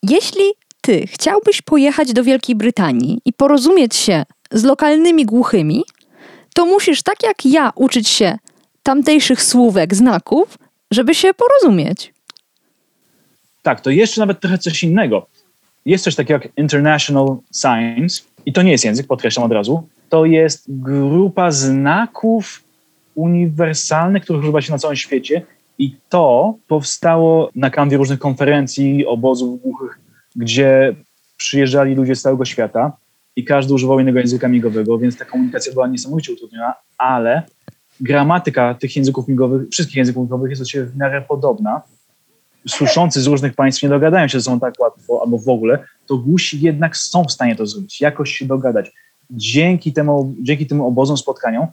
Jeśli 0.04 0.44
ty 0.82 1.08
chciałbyś 1.08 1.62
pojechać 1.62 2.14
do 2.14 2.24
Wielkiej 2.24 2.56
Brytanii 2.56 3.22
i 3.26 3.34
porozumieć 3.34 3.96
się 3.96 4.24
z 4.52 4.64
lokalnymi 4.64 5.26
głuchymi, 5.26 5.84
to 6.54 6.66
musisz 6.66 7.04
tak 7.04 7.24
jak 7.24 7.46
ja 7.46 7.72
uczyć 7.76 8.10
się 8.10 8.38
tamtejszych 8.84 9.44
słówek, 9.44 9.96
znaków, 9.96 10.58
żeby 10.92 11.16
się 11.16 11.32
porozumieć. 11.34 12.14
Tak, 13.64 13.82
to 13.82 13.90
jeszcze 13.90 14.22
nawet 14.22 14.40
trochę 14.40 14.58
coś 14.58 14.84
innego. 14.84 15.28
Jest 15.86 16.04
coś 16.04 16.16
takiego 16.16 16.44
jak 16.44 16.58
International 16.58 17.38
Signs 17.54 18.26
i 18.46 18.54
to 18.54 18.62
nie 18.62 18.72
jest 18.72 18.86
język, 18.86 19.08
podkreślam 19.08 19.46
od 19.46 19.52
razu. 19.52 19.88
To 20.10 20.26
jest 20.26 20.66
grupa 20.68 21.52
znaków 21.52 22.64
uniwersalnych, 23.16 24.24
których 24.24 24.42
używa 24.42 24.62
się 24.62 24.72
na 24.72 24.78
całym 24.78 24.98
świecie 24.98 25.42
i 25.78 25.96
to 26.10 26.56
powstało 26.68 27.50
na 27.56 27.70
kanwie 27.70 27.98
różnych 27.98 28.20
konferencji, 28.20 29.06
obozów 29.06 29.62
głuchych, 29.62 30.00
gdzie 30.36 30.96
przyjeżdżali 31.38 31.96
ludzie 31.96 32.16
z 32.16 32.22
całego 32.22 32.46
świata 32.46 32.98
i 33.36 33.44
każdy 33.44 33.74
używał 33.74 34.00
innego 34.00 34.20
języka 34.20 34.48
migowego, 34.48 34.98
więc 34.98 35.18
ta 35.18 35.26
komunikacja 35.26 35.74
była 35.74 35.88
niesamowicie 35.88 36.34
utrudniona, 36.34 36.74
ale 36.98 37.44
gramatyka 38.02 38.74
tych 38.74 38.96
języków 38.96 39.28
migowych, 39.28 39.70
wszystkich 39.70 39.98
języków 39.98 40.24
migowych 40.24 40.50
jest 40.50 40.62
do 40.62 40.66
siebie 40.66 40.86
w 40.86 40.98
miarę 40.98 41.22
podobna. 41.22 41.82
Słyszący 42.68 43.22
z 43.22 43.28
różnych 43.28 43.54
państw 43.54 43.84
nie 43.84 43.90
dogadają 43.90 44.28
się 44.28 44.40
ze 44.40 44.44
sobą 44.44 44.60
tak 44.60 44.74
łatwo, 44.80 45.22
albo 45.24 45.38
w 45.38 45.50
ogóle, 45.50 45.80
to 46.06 46.18
głusi 46.18 46.62
jednak 46.62 46.98
są 46.98 47.24
w 47.24 47.32
stanie 47.32 47.56
to 47.56 47.66
zrobić, 47.66 48.02
jakoś 48.02 48.32
się 48.32 48.46
dogadać. 48.46 48.92
Dzięki 49.30 49.94
temu, 49.94 50.36
dzięki 50.42 50.68
tym 50.68 50.82
obozom, 50.82 51.18
spotkaniom 51.18 51.68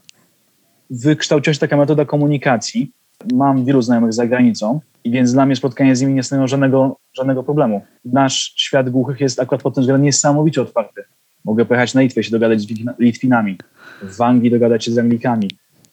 wykształciła 0.90 1.54
się 1.54 1.60
taka 1.60 1.76
metoda 1.76 2.04
komunikacji. 2.04 2.92
Mam 3.34 3.64
wielu 3.64 3.82
znajomych 3.82 4.12
za 4.12 4.26
granicą, 4.26 4.80
więc 5.04 5.32
dla 5.32 5.46
mnie 5.46 5.56
spotkanie 5.56 5.96
z 5.96 6.00
nimi 6.00 6.14
nie 6.14 6.22
stanowiło 6.22 6.48
żadnego, 6.48 6.96
żadnego 7.12 7.42
problemu. 7.42 7.82
Nasz 8.04 8.52
świat 8.56 8.90
głuchych 8.90 9.20
jest 9.20 9.40
akurat 9.40 9.62
pod 9.62 9.74
tym 9.74 9.82
względem 9.82 10.04
niesamowicie 10.04 10.62
otwarty. 10.62 11.02
Mogę 11.44 11.64
pojechać 11.64 11.94
na 11.94 12.00
Litwę 12.00 12.22
się 12.22 12.30
dogadać 12.30 12.60
z 12.60 12.66
Litwinami, 12.98 13.58
w 14.02 14.20
Anglii 14.20 14.50
dogadać 14.50 14.84
się 14.84 14.92
z 14.92 14.98
Anglikami. 14.98 15.50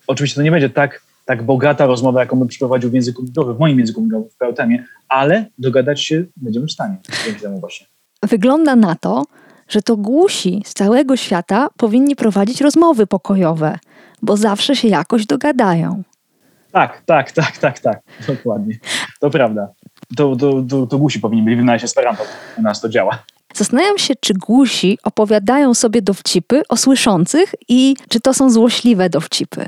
Oczywiście 0.08 0.36
to 0.36 0.42
nie 0.42 0.52
będzie 0.52 0.70
tak, 0.70 1.02
tak 1.26 1.44
bogata 1.44 1.86
rozmowa, 1.86 2.20
jaką 2.20 2.40
bym 2.40 2.48
przeprowadził 2.48 2.90
w 2.90 2.94
języku 2.94 3.24
migowym, 3.24 3.56
w 3.56 3.60
moim 3.60 3.80
języku 3.80 4.02
migowym, 4.02 4.30
w 4.30 4.38
PLTM-ie, 4.38 4.86
ale 5.10 5.46
dogadać 5.58 6.04
się 6.04 6.26
będziemy 6.38 6.68
w 6.68 6.72
stanie 6.72 6.98
dzięki 7.26 7.42
temu 7.42 7.60
właśnie. 7.60 7.88
Wygląda 8.24 8.76
na 8.76 8.96
to, 8.96 9.24
że 9.72 9.82
to 9.82 9.98
głusi 9.98 10.64
z 10.66 10.74
całego 10.74 11.18
świata 11.18 11.68
powinni 11.78 12.16
prowadzić 12.16 12.62
rozmowy 12.62 13.08
pokojowe, 13.08 13.80
bo 14.22 14.38
zawsze 14.38 14.76
się 14.76 14.88
jakoś 14.88 15.26
dogadają. 15.26 16.04
Tak, 16.72 17.02
tak, 17.06 17.32
tak, 17.32 17.58
tak, 17.58 17.80
tak, 17.80 18.00
dokładnie. 18.28 18.78
To 19.20 19.30
prawda. 19.30 19.68
To, 20.18 20.36
to, 20.36 20.64
to, 20.70 20.88
to 20.88 20.98
głusi 20.98 21.20
powinni 21.20 21.44
być 21.44 21.56
wynaleźć 21.56 21.86
Esperanto. 21.86 22.24
U 22.58 22.62
nas 22.62 22.82
to 22.82 22.90
działa. 22.90 23.24
Zastanawiam 23.54 23.98
się, 23.98 24.14
czy 24.20 24.34
głusi 24.34 24.98
opowiadają 25.04 25.74
sobie 25.74 26.02
dowcipy 26.02 26.62
o 26.70 26.78
słyszących 26.78 27.56
i 27.70 27.96
czy 28.10 28.20
to 28.20 28.34
są 28.34 28.50
złośliwe 28.50 29.10
dowcipy. 29.10 29.66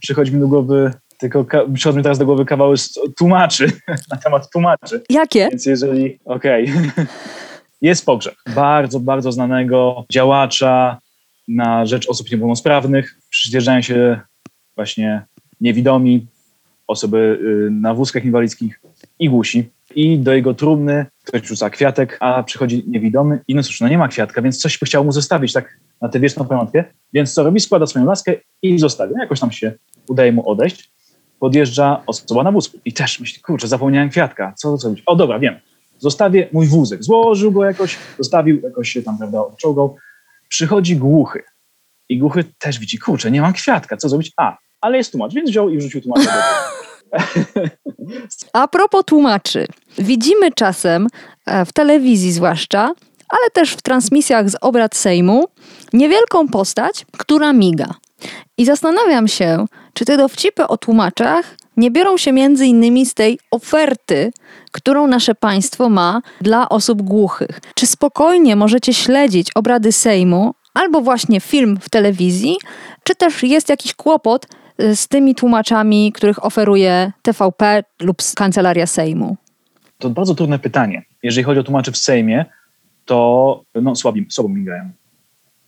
Przychodzi 0.00 0.34
mi 0.34 0.40
do 0.40 0.48
głowy 0.48 0.90
tylko 1.18 1.46
przychodzi 1.74 1.96
mi 1.96 2.02
teraz 2.02 2.18
do 2.18 2.26
głowy 2.26 2.44
kawały 2.44 2.76
tłumaczy 3.18 3.66
na 4.10 4.16
temat 4.16 4.50
tłumaczy. 4.50 5.02
Jakie? 5.10 5.48
Więc 5.50 5.66
jeżeli, 5.66 6.18
okej. 6.24 6.64
Okay. 6.64 7.06
Jest 7.86 8.06
pogrzeb 8.06 8.34
bardzo, 8.54 9.00
bardzo 9.00 9.32
znanego 9.32 10.04
działacza 10.12 10.98
na 11.48 11.86
rzecz 11.86 12.08
osób 12.08 12.30
niepełnosprawnych. 12.30 13.18
Przyjeżdżają 13.30 13.82
się 13.82 14.20
właśnie 14.76 15.22
niewidomi, 15.60 16.26
osoby 16.86 17.38
y, 17.66 17.70
na 17.70 17.94
wózkach 17.94 18.24
inwalidzkich 18.24 18.80
i 19.18 19.28
głusi. 19.28 19.70
I 19.94 20.18
do 20.18 20.32
jego 20.32 20.54
trumny 20.54 21.06
ktoś 21.24 21.46
rzuca 21.46 21.70
kwiatek, 21.70 22.16
a 22.20 22.42
przychodzi 22.42 22.84
niewidomy 22.86 23.40
i 23.48 23.54
no 23.54 23.62
cóż, 23.62 23.80
no 23.80 23.88
nie 23.88 23.98
ma 23.98 24.08
kwiatka, 24.08 24.42
więc 24.42 24.58
coś 24.58 24.78
by 24.78 24.86
chciał 24.86 25.04
mu 25.04 25.12
zostawić 25.12 25.52
tak 25.52 25.80
na 26.00 26.08
tę 26.08 26.20
wieczną 26.20 26.46
pamiątkę. 26.46 26.84
Więc 27.12 27.34
co 27.34 27.44
robi? 27.44 27.60
Składa 27.60 27.86
swoją 27.86 28.04
laskę 28.04 28.34
i 28.62 28.78
zostawia. 28.78 29.12
No 29.16 29.22
jakoś 29.22 29.40
tam 29.40 29.52
się 29.52 29.72
udaje 30.08 30.32
mu 30.32 30.48
odejść. 30.48 30.90
Podjeżdża 31.40 32.02
osoba 32.06 32.42
na 32.42 32.52
wózku 32.52 32.78
i 32.84 32.92
też 32.92 33.20
myśli, 33.20 33.42
kurczę, 33.42 33.68
zapomniałem 33.68 34.10
kwiatka, 34.10 34.52
co 34.56 34.76
zrobić? 34.76 35.02
O 35.06 35.16
dobra, 35.16 35.38
wiem, 35.38 35.60
zostawię 35.98 36.48
mój 36.52 36.66
wózek. 36.66 37.04
Złożył 37.04 37.52
go 37.52 37.64
jakoś, 37.64 37.98
zostawił, 38.18 38.60
jakoś 38.60 38.90
się 38.90 39.02
tam, 39.02 39.18
prawda, 39.18 39.40
odczołgał. 39.40 39.96
Przychodzi 40.48 40.96
głuchy 40.96 41.42
i 42.08 42.18
głuchy 42.18 42.44
też 42.58 42.78
widzi, 42.78 42.98
kurczę, 42.98 43.30
nie 43.30 43.40
mam 43.40 43.52
kwiatka, 43.52 43.96
co 43.96 44.08
zrobić? 44.08 44.32
A, 44.36 44.56
ale 44.80 44.96
jest 44.96 45.12
tłumacz, 45.12 45.34
więc 45.34 45.50
wziął 45.50 45.68
i 45.68 45.78
wrzucił 45.78 46.00
tłumacza 46.00 46.30
A 48.52 48.68
propos 48.68 49.04
tłumaczy. 49.04 49.66
Widzimy 49.98 50.52
czasem 50.52 51.06
e, 51.46 51.64
w 51.64 51.72
telewizji 51.72 52.32
zwłaszcza, 52.32 52.92
ale 53.28 53.50
też 53.52 53.72
w 53.72 53.82
transmisjach 53.82 54.50
z 54.50 54.56
obrad 54.60 54.96
Sejmu 54.96 55.44
niewielką 55.92 56.48
postać, 56.48 57.06
która 57.18 57.52
miga. 57.52 57.94
I 58.58 58.64
zastanawiam 58.64 59.28
się, 59.28 59.66
czy 59.92 60.04
te 60.04 60.16
dowcipy 60.16 60.66
o 60.66 60.76
tłumaczach 60.76 61.56
nie 61.76 61.90
biorą 61.90 62.16
się 62.16 62.32
między 62.32 62.66
innymi 62.66 63.06
z 63.06 63.14
tej 63.14 63.38
oferty, 63.50 64.32
którą 64.72 65.06
nasze 65.06 65.34
państwo 65.34 65.88
ma 65.88 66.22
dla 66.40 66.68
osób 66.68 67.02
głuchych. 67.02 67.60
Czy 67.74 67.86
spokojnie 67.86 68.56
możecie 68.56 68.94
śledzić 68.94 69.50
obrady 69.54 69.92
Sejmu 69.92 70.54
albo 70.74 71.00
właśnie 71.00 71.40
film 71.40 71.78
w 71.80 71.90
telewizji, 71.90 72.56
czy 73.04 73.14
też 73.14 73.42
jest 73.42 73.68
jakiś 73.68 73.94
kłopot 73.94 74.46
z 74.78 75.08
tymi 75.08 75.34
tłumaczami, 75.34 76.12
których 76.12 76.44
oferuje 76.44 77.12
TVP 77.22 77.84
lub 78.00 78.16
Kancelaria 78.36 78.86
Sejmu? 78.86 79.36
To 79.98 80.10
bardzo 80.10 80.34
trudne 80.34 80.58
pytanie. 80.58 81.02
Jeżeli 81.22 81.44
chodzi 81.44 81.60
o 81.60 81.64
tłumaczy 81.64 81.92
w 81.92 81.96
Sejmie, 81.96 82.44
to 83.04 83.62
no, 83.74 83.96
słabi, 83.96 84.26
słabo 84.30 84.48
migają. 84.48 84.90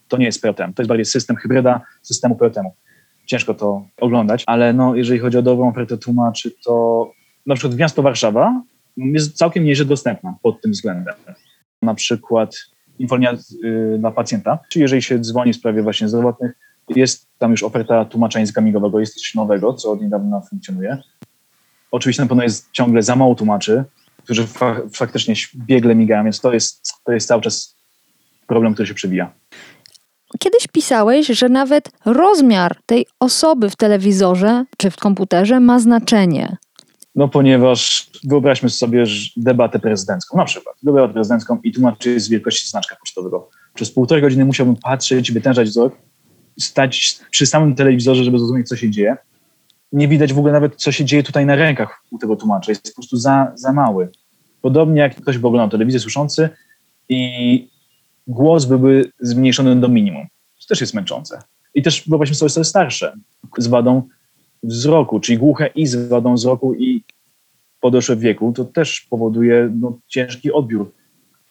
To 0.09 0.17
nie 0.17 0.25
jest 0.25 0.43
POTM, 0.43 0.73
to 0.73 0.83
jest 0.83 0.89
bardziej 0.89 1.05
system 1.05 1.37
hybryda 1.37 1.81
systemu 2.03 2.37
POTM-u. 2.37 2.75
Ciężko 3.29 3.55
to 3.55 3.87
oglądać, 4.01 4.45
ale 4.47 4.73
no, 4.73 4.95
jeżeli 4.95 5.21
chodzi 5.21 5.39
o 5.39 5.43
dobrą 5.43 5.69
ofertę 5.69 5.99
tłumaczy, 5.99 6.51
to 6.65 7.13
na 7.47 7.55
przykład 7.55 7.79
miasto 7.79 8.03
Warszawa 8.03 8.63
jest 8.97 9.37
całkiem 9.37 9.65
nieźle 9.65 9.85
dostępna 9.85 10.35
pod 10.43 10.61
tym 10.61 10.73
względem. 10.73 11.15
Na 11.83 11.95
przykład 11.95 12.57
informacja 12.99 13.39
y, 13.65 13.99
dla 13.99 14.11
pacjenta, 14.11 14.59
czy 14.71 14.81
jeżeli 14.81 15.03
się 15.03 15.19
dzwoni 15.19 15.53
w 15.53 15.57
sprawie 15.57 15.83
właśnie 15.83 16.09
zdrowotnych, 16.09 16.53
jest 16.89 17.27
tam 17.39 17.51
już 17.51 17.63
oferta 17.63 18.05
tłumacza 18.05 18.39
języka 18.39 18.61
migowego, 18.61 19.01
jest 19.01 19.15
coś 19.15 19.35
nowego, 19.35 19.75
co 19.75 19.93
od 19.93 20.01
niedawna 20.01 20.41
funkcjonuje. 20.41 20.99
Oczywiście 21.91 22.23
na 22.23 22.29
pewno 22.29 22.43
jest 22.43 22.69
ciągle 22.73 23.03
za 23.03 23.17
mało 23.17 23.35
tłumaczy, 23.35 23.85
którzy 24.25 24.47
fa 24.47 24.77
faktycznie 24.93 25.35
biegle 25.57 25.95
migają, 25.95 26.25
więc 26.25 26.41
to 26.41 26.53
jest, 26.53 26.93
to 27.05 27.13
jest 27.13 27.29
cały 27.29 27.43
czas 27.43 27.77
problem, 28.47 28.75
który 28.75 28.87
się 28.89 28.95
przebija. 28.95 29.33
Kiedyś 30.39 30.67
pisałeś, 30.73 31.27
że 31.27 31.49
nawet 31.49 31.91
rozmiar 32.05 32.77
tej 32.87 33.07
osoby 33.21 33.71
w 33.71 33.77
telewizorze 33.77 34.65
czy 34.77 34.91
w 34.91 34.97
komputerze 34.97 35.61
ma 35.61 35.79
znaczenie. 35.79 36.57
No 37.15 37.29
ponieważ 37.29 38.11
wyobraźmy 38.25 38.71
sobie 38.71 39.05
debatę 39.37 39.79
prezydencką, 39.79 40.37
na 40.37 40.45
przykład 40.45 40.77
debatę 40.83 41.13
prezydencką 41.13 41.61
i 41.65 41.73
tłumaczy 41.73 42.21
z 42.21 42.29
wielkości 42.29 42.69
znaczka 42.69 42.97
pocztowego. 42.97 43.49
Przez 43.75 43.91
półtorej 43.91 44.23
godziny 44.23 44.45
musiałbym 44.45 44.77
patrzeć, 44.77 45.33
wytężać 45.33 45.69
wzrok, 45.69 45.97
stać 46.59 47.19
przy 47.31 47.47
samym 47.47 47.75
telewizorze, 47.75 48.25
żeby 48.25 48.39
zrozumieć, 48.39 48.69
co 48.69 48.77
się 48.77 48.91
dzieje. 48.91 49.17
Nie 49.93 50.09
widać 50.09 50.33
w 50.33 50.39
ogóle 50.39 50.53
nawet, 50.53 50.77
co 50.77 50.93
się 50.93 51.05
dzieje 51.05 51.23
tutaj 51.23 51.47
na 51.47 51.57
rękach 51.57 52.03
u 52.11 52.19
tego 52.19 52.37
tłumacza. 52.37 52.73
Jest 52.73 52.83
po 52.83 52.95
prostu 52.95 53.17
za, 53.17 53.53
za 53.55 53.73
mały. 53.73 54.09
Podobnie 54.61 55.01
jak 55.01 55.17
ktoś 55.17 55.39
by 55.39 55.47
oglądał 55.47 55.71
telewizję 55.71 56.01
słyszący 56.01 56.49
i 57.09 57.71
głos 58.29 58.65
byłby 58.65 59.11
zmniejszony 59.21 59.77
do 59.77 59.89
minimum. 59.89 60.27
To 60.61 60.67
też 60.69 60.81
jest 60.81 60.95
męczące. 60.95 61.43
I 61.75 61.83
też 61.83 62.09
wyobraźmy 62.09 62.35
sobie 62.35 62.47
osoby 62.47 62.65
starsze 62.65 63.17
z 63.59 63.67
wadą 63.67 64.03
wzroku, 64.63 65.21
czyli 65.21 65.39
głuche 65.39 65.67
i 65.67 65.87
z 65.87 66.09
wadą 66.09 66.35
wzroku 66.35 66.75
i 66.75 67.05
podeszłe 67.81 68.17
wieku, 68.17 68.53
to 68.53 68.65
też 68.65 69.07
powoduje 69.11 69.71
no, 69.81 69.99
ciężki 70.07 70.53
odbiór 70.53 70.93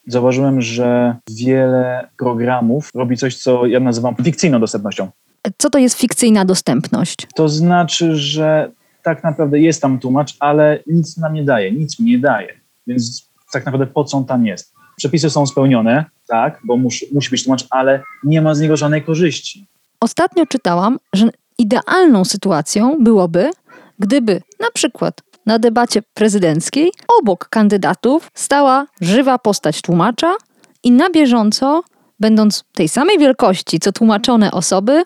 zauważyłem, 0.08 0.62
że 0.62 1.16
wiele 1.30 2.08
programów 2.18 2.90
robi 2.94 3.16
coś, 3.16 3.36
co 3.36 3.66
ja 3.66 3.80
nazywam 3.80 4.16
fikcyjną 4.24 4.60
dostępnością. 4.60 5.10
Co 5.58 5.70
to 5.70 5.78
jest 5.78 5.98
fikcyjna 5.98 6.44
dostępność? 6.44 7.26
To 7.34 7.48
znaczy, 7.48 8.16
że 8.16 8.70
tak 9.02 9.24
naprawdę 9.24 9.60
jest 9.60 9.82
tam 9.82 9.98
tłumacz, 9.98 10.36
ale 10.40 10.78
nic 10.86 11.16
nam 11.16 11.34
nie 11.34 11.44
daje, 11.44 11.72
nic 11.72 12.00
mi 12.00 12.10
nie 12.10 12.18
daje. 12.18 12.60
Więc 12.86 13.28
tak 13.52 13.66
naprawdę 13.66 13.86
po 13.86 14.04
co 14.04 14.16
on 14.16 14.24
tam 14.24 14.46
jest? 14.46 14.74
Przepisy 14.96 15.30
są 15.30 15.46
spełnione, 15.46 16.04
tak, 16.28 16.60
bo 16.64 16.76
musi, 16.76 17.06
musi 17.14 17.30
być 17.30 17.44
tłumacz, 17.44 17.66
ale 17.70 18.02
nie 18.24 18.42
ma 18.42 18.54
z 18.54 18.60
niego 18.60 18.76
żadnej 18.76 19.04
korzyści. 19.04 19.66
Ostatnio 20.00 20.46
czytałam, 20.46 20.98
że 21.12 21.28
idealną 21.58 22.24
sytuacją 22.24 22.96
byłoby, 23.00 23.50
gdyby 23.98 24.42
na 24.60 24.70
przykład 24.74 25.20
na 25.46 25.58
debacie 25.58 26.02
prezydenckiej 26.14 26.92
obok 27.20 27.48
kandydatów 27.48 28.30
stała 28.34 28.86
żywa 29.00 29.38
postać 29.38 29.82
tłumacza, 29.82 30.36
i 30.82 30.90
na 30.90 31.10
bieżąco, 31.10 31.82
będąc 32.20 32.64
tej 32.74 32.88
samej 32.88 33.18
wielkości, 33.18 33.78
co 33.78 33.92
tłumaczone 33.92 34.50
osoby, 34.50 35.02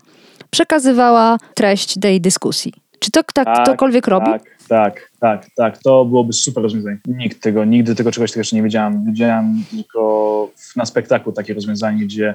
przekazywała 0.50 1.38
treść 1.54 2.00
tej 2.00 2.20
dyskusji. 2.20 2.72
Czy 2.98 3.10
to 3.10 3.20
tak, 3.34 3.46
Tak, 3.46 3.62
ktokolwiek 3.62 4.06
robi? 4.06 4.26
Tak, 4.26 4.51
tak, 4.68 5.10
tak, 5.20 5.46
tak. 5.56 5.78
To 5.78 6.04
byłoby 6.04 6.32
super 6.32 6.62
rozwiązanie. 6.62 6.98
Nikt 7.06 7.42
tego, 7.42 7.64
nigdy 7.64 7.94
tego 7.94 8.12
czegoś 8.12 8.36
jeszcze 8.36 8.56
nie 8.56 8.62
wiedziałem. 8.62 9.04
Widziałem 9.04 9.64
tylko 9.70 10.50
na 10.76 10.86
spektaklu 10.86 11.32
takie 11.32 11.54
rozwiązanie, 11.54 12.04
gdzie 12.04 12.34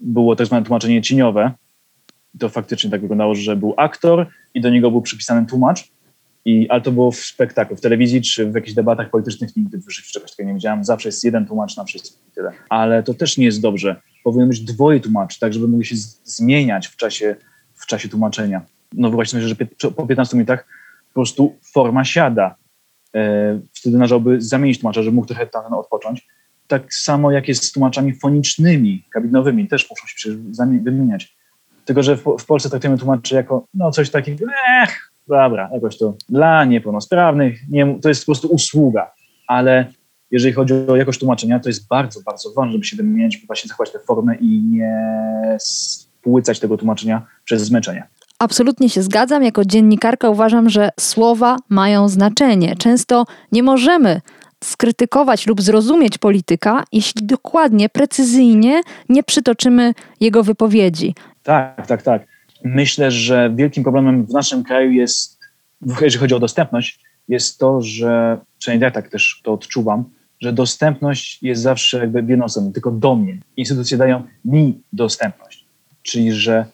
było 0.00 0.36
tak 0.36 0.46
zwane 0.46 0.66
tłumaczenie 0.66 1.02
cieniowe. 1.02 1.52
To 2.38 2.48
faktycznie 2.48 2.90
tak 2.90 3.00
wyglądało, 3.00 3.34
że 3.34 3.56
był 3.56 3.74
aktor 3.76 4.26
i 4.54 4.60
do 4.60 4.70
niego 4.70 4.90
był 4.90 5.02
przypisany 5.02 5.46
tłumacz. 5.46 5.94
I, 6.46 6.68
ale 6.68 6.80
to 6.80 6.92
było 6.92 7.10
w 7.10 7.16
spektaklu, 7.16 7.76
w 7.76 7.80
telewizji 7.80 8.22
czy 8.22 8.50
w 8.50 8.54
jakichś 8.54 8.74
debatach 8.74 9.10
politycznych 9.10 9.56
nigdy 9.56 9.78
w 9.78 9.90
życiu 9.90 10.12
czegoś 10.12 10.30
takiego 10.30 10.48
nie 10.48 10.54
widziałem. 10.54 10.84
Zawsze 10.84 11.08
jest 11.08 11.24
jeden 11.24 11.46
tłumacz 11.46 11.76
na 11.76 11.84
wszystkich 11.84 12.18
tyle. 12.34 12.52
Ale 12.68 13.02
to 13.02 13.14
też 13.14 13.38
nie 13.38 13.44
jest 13.44 13.60
dobrze. 13.60 14.00
Powinno 14.24 14.46
być 14.46 14.60
dwoje 14.60 15.00
tłumaczy, 15.00 15.40
tak 15.40 15.54
żeby 15.54 15.68
mogli 15.68 15.86
się 15.86 15.96
zmieniać 16.24 16.86
w 16.86 16.96
czasie, 16.96 17.36
w 17.74 17.86
czasie 17.86 18.08
tłumaczenia. 18.08 18.62
No 18.92 19.24
sobie, 19.24 19.42
że 19.48 19.56
po 19.96 20.06
15 20.06 20.36
minutach 20.36 20.66
po 21.14 21.20
prostu 21.20 21.56
forma 21.72 22.04
siada. 22.04 22.54
E, 23.14 23.60
wtedy 23.72 23.96
należałoby 23.96 24.40
zamienić 24.40 24.80
tłumacza, 24.80 25.02
żeby 25.02 25.14
mógł 25.14 25.28
trochę 25.28 25.46
tam 25.46 25.74
odpocząć. 25.74 26.28
Tak 26.66 26.94
samo 26.94 27.30
jak 27.30 27.48
jest 27.48 27.64
z 27.64 27.72
tłumaczami 27.72 28.14
fonicznymi, 28.14 29.04
kabinowymi, 29.10 29.68
też 29.68 29.90
muszą 29.90 30.06
się 30.06 30.14
przecież 30.16 30.36
wymieniać. 30.82 31.36
Tylko, 31.84 32.02
że 32.02 32.16
w 32.16 32.46
Polsce 32.46 32.70
traktujemy 32.70 32.98
tłumaczy 32.98 33.34
jako 33.34 33.66
no 33.74 33.90
coś 33.90 34.10
takiego, 34.10 34.46
ech, 34.82 35.12
dobra, 35.28 35.70
jakoś 35.74 35.98
to 35.98 36.16
dla 36.28 36.64
niepełnosprawnych, 36.64 37.68
nie, 37.68 37.98
to 38.02 38.08
jest 38.08 38.22
po 38.22 38.26
prostu 38.26 38.48
usługa. 38.48 39.12
Ale 39.46 39.92
jeżeli 40.30 40.54
chodzi 40.54 40.74
o 40.74 40.96
jakość 40.96 41.18
tłumaczenia, 41.18 41.60
to 41.60 41.68
jest 41.68 41.88
bardzo, 41.88 42.20
bardzo 42.22 42.52
ważne, 42.56 42.72
żeby 42.72 42.84
się 42.84 42.96
wymieniać, 42.96 43.38
właśnie 43.46 43.68
zachować 43.68 43.92
tę 43.92 43.98
formę 43.98 44.36
i 44.36 44.62
nie 44.62 45.56
spłycać 45.60 46.60
tego 46.60 46.76
tłumaczenia 46.76 47.26
przez 47.44 47.62
zmęczenie. 47.62 48.06
Absolutnie 48.38 48.88
się 48.88 49.02
zgadzam. 49.02 49.42
Jako 49.42 49.64
dziennikarka 49.64 50.28
uważam, 50.28 50.70
że 50.70 50.90
słowa 51.00 51.56
mają 51.68 52.08
znaczenie. 52.08 52.76
Często 52.76 53.24
nie 53.52 53.62
możemy 53.62 54.20
skrytykować 54.64 55.46
lub 55.46 55.62
zrozumieć 55.62 56.18
polityka, 56.18 56.84
jeśli 56.92 57.26
dokładnie, 57.26 57.88
precyzyjnie 57.88 58.80
nie 59.08 59.22
przytoczymy 59.22 59.94
jego 60.20 60.42
wypowiedzi. 60.42 61.14
Tak, 61.42 61.86
tak, 61.86 62.02
tak. 62.02 62.26
Myślę, 62.64 63.10
że 63.10 63.52
wielkim 63.54 63.82
problemem 63.82 64.26
w 64.26 64.32
naszym 64.32 64.64
kraju 64.64 64.90
jest, 64.90 65.38
jeżeli 66.00 66.20
chodzi 66.20 66.34
o 66.34 66.38
dostępność, 66.38 67.00
jest 67.28 67.58
to, 67.58 67.82
że, 67.82 68.38
przynajmniej 68.58 68.86
ja 68.86 68.90
tak 68.90 69.08
też 69.08 69.40
to 69.44 69.52
odczuwam, 69.52 70.04
że 70.40 70.52
dostępność 70.52 71.42
jest 71.42 71.62
zawsze 71.62 71.98
jakby 71.98 72.38
stronę, 72.48 72.72
tylko 72.72 72.90
do 72.90 73.14
mnie. 73.14 73.38
Instytucje 73.56 73.98
dają 73.98 74.22
mi 74.44 74.82
dostępność. 74.92 75.64
Czyli, 76.02 76.32
że 76.32 76.66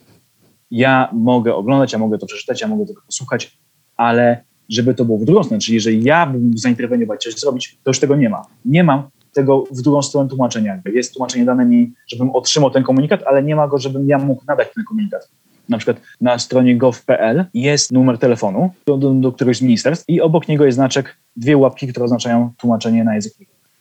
ja 0.70 1.08
mogę 1.12 1.54
oglądać, 1.54 1.92
ja 1.92 1.98
mogę 1.98 2.18
to 2.18 2.26
przeczytać, 2.26 2.60
ja 2.60 2.68
mogę 2.68 2.86
tego 2.86 3.02
posłuchać, 3.06 3.58
ale 3.96 4.44
żeby 4.68 4.94
to 4.94 5.04
było 5.04 5.18
w 5.18 5.24
drugą 5.24 5.42
stronę, 5.44 5.60
czyli 5.60 5.74
jeżeli 5.74 6.04
ja 6.04 6.26
bym 6.26 6.44
mógł 6.44 6.58
zainterweniować, 6.58 7.22
coś 7.22 7.34
zrobić, 7.34 7.78
to 7.84 7.90
już 7.90 8.00
tego 8.00 8.16
nie 8.16 8.28
ma. 8.28 8.42
Nie 8.64 8.84
mam 8.84 9.02
tego 9.32 9.64
w 9.70 9.82
drugą 9.82 10.02
stronę 10.02 10.28
tłumaczenia. 10.28 10.82
Jest 10.84 11.14
tłumaczenie 11.14 11.44
dane 11.44 11.64
mi, 11.64 11.92
żebym 12.06 12.30
otrzymał 12.30 12.70
ten 12.70 12.82
komunikat, 12.82 13.22
ale 13.26 13.42
nie 13.42 13.56
ma 13.56 13.68
go, 13.68 13.78
żebym 13.78 14.08
ja 14.08 14.18
mógł 14.18 14.42
nadać 14.46 14.68
ten 14.74 14.84
komunikat. 14.84 15.28
Na 15.68 15.78
przykład 15.78 16.00
na 16.20 16.38
stronie 16.38 16.76
gov.pl 16.76 17.44
jest 17.54 17.92
numer 17.92 18.18
telefonu 18.18 18.70
do, 18.86 18.96
do, 18.96 19.14
do 19.14 19.32
któregoś 19.32 19.56
z 19.56 19.62
ministerstw 19.62 20.04
i 20.08 20.20
obok 20.20 20.48
niego 20.48 20.64
jest 20.64 20.76
znaczek, 20.76 21.16
dwie 21.36 21.56
łapki, 21.56 21.86
które 21.86 22.04
oznaczają 22.04 22.52
tłumaczenie 22.58 23.04
na 23.04 23.14
język. 23.14 23.32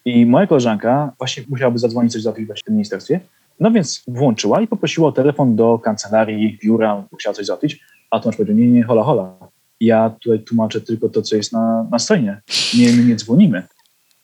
I 0.05 0.25
moja 0.25 0.47
koleżanka 0.47 1.13
właśnie 1.17 1.43
musiałaby 1.49 1.79
zadzwonić 1.79 2.13
coś 2.13 2.21
załatwić 2.21 2.49
w 2.61 2.63
tym 2.63 2.73
ministerstwie, 2.73 3.19
no 3.59 3.71
więc 3.71 4.03
włączyła 4.07 4.61
i 4.61 4.67
poprosiła 4.67 5.07
o 5.07 5.11
telefon 5.11 5.55
do 5.55 5.79
kancelarii, 5.79 6.59
biura, 6.63 7.03
bo 7.11 7.17
chciała 7.17 7.33
coś 7.33 7.45
załatwić, 7.45 7.79
a 8.11 8.19
tłumacz 8.19 8.37
powiedział, 8.37 8.57
nie, 8.57 8.67
nie, 8.67 8.83
hola, 8.83 9.03
hola, 9.03 9.37
ja 9.79 10.09
tutaj 10.09 10.39
tłumaczę 10.39 10.81
tylko 10.81 11.09
to, 11.09 11.21
co 11.21 11.35
jest 11.35 11.53
na, 11.53 11.87
na 11.91 11.99
stronie, 11.99 12.41
nie, 12.77 12.91
my 12.93 13.03
nie 13.03 13.15
dzwonimy. 13.15 13.63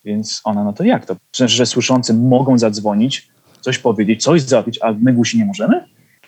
Więc 0.06 0.41
ona, 0.43 0.63
no 0.63 0.74
to 0.74 0.84
jak 0.84 1.06
to? 1.06 1.15
Znaczy, 1.36 1.54
że 1.54 1.65
słyszący 1.65 2.13
mogą 2.13 2.58
zadzwonić, 2.58 3.30
coś 3.62 3.78
powiedzieć, 3.78 4.24
coś 4.24 4.41
załatwić, 4.41 4.80
a 4.82 4.93
my 5.00 5.13
głusi 5.13 5.38
nie 5.38 5.45
możemy? 5.45 5.86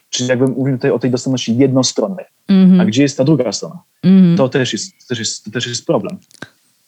Czyli 0.09 0.29
jakbym 0.29 0.51
mówił 0.51 0.75
tutaj 0.75 0.91
o 0.91 0.99
tej 0.99 1.11
dostępności 1.11 1.57
jednostronnej. 1.57 2.25
Mhm, 2.47 2.81
A 2.81 2.85
gdzie 2.85 3.01
jest 3.03 3.17
ta 3.17 3.23
druga 3.23 3.51
strona? 3.51 3.79
mhm. 4.03 4.37
To 4.37 4.49
też 4.49 4.73
jest, 4.73 4.91
to 4.99 5.07
też 5.07 5.19
jest, 5.19 5.45
to 5.45 5.51
też 5.51 5.67
jest 5.67 5.85
problem. 5.85 6.17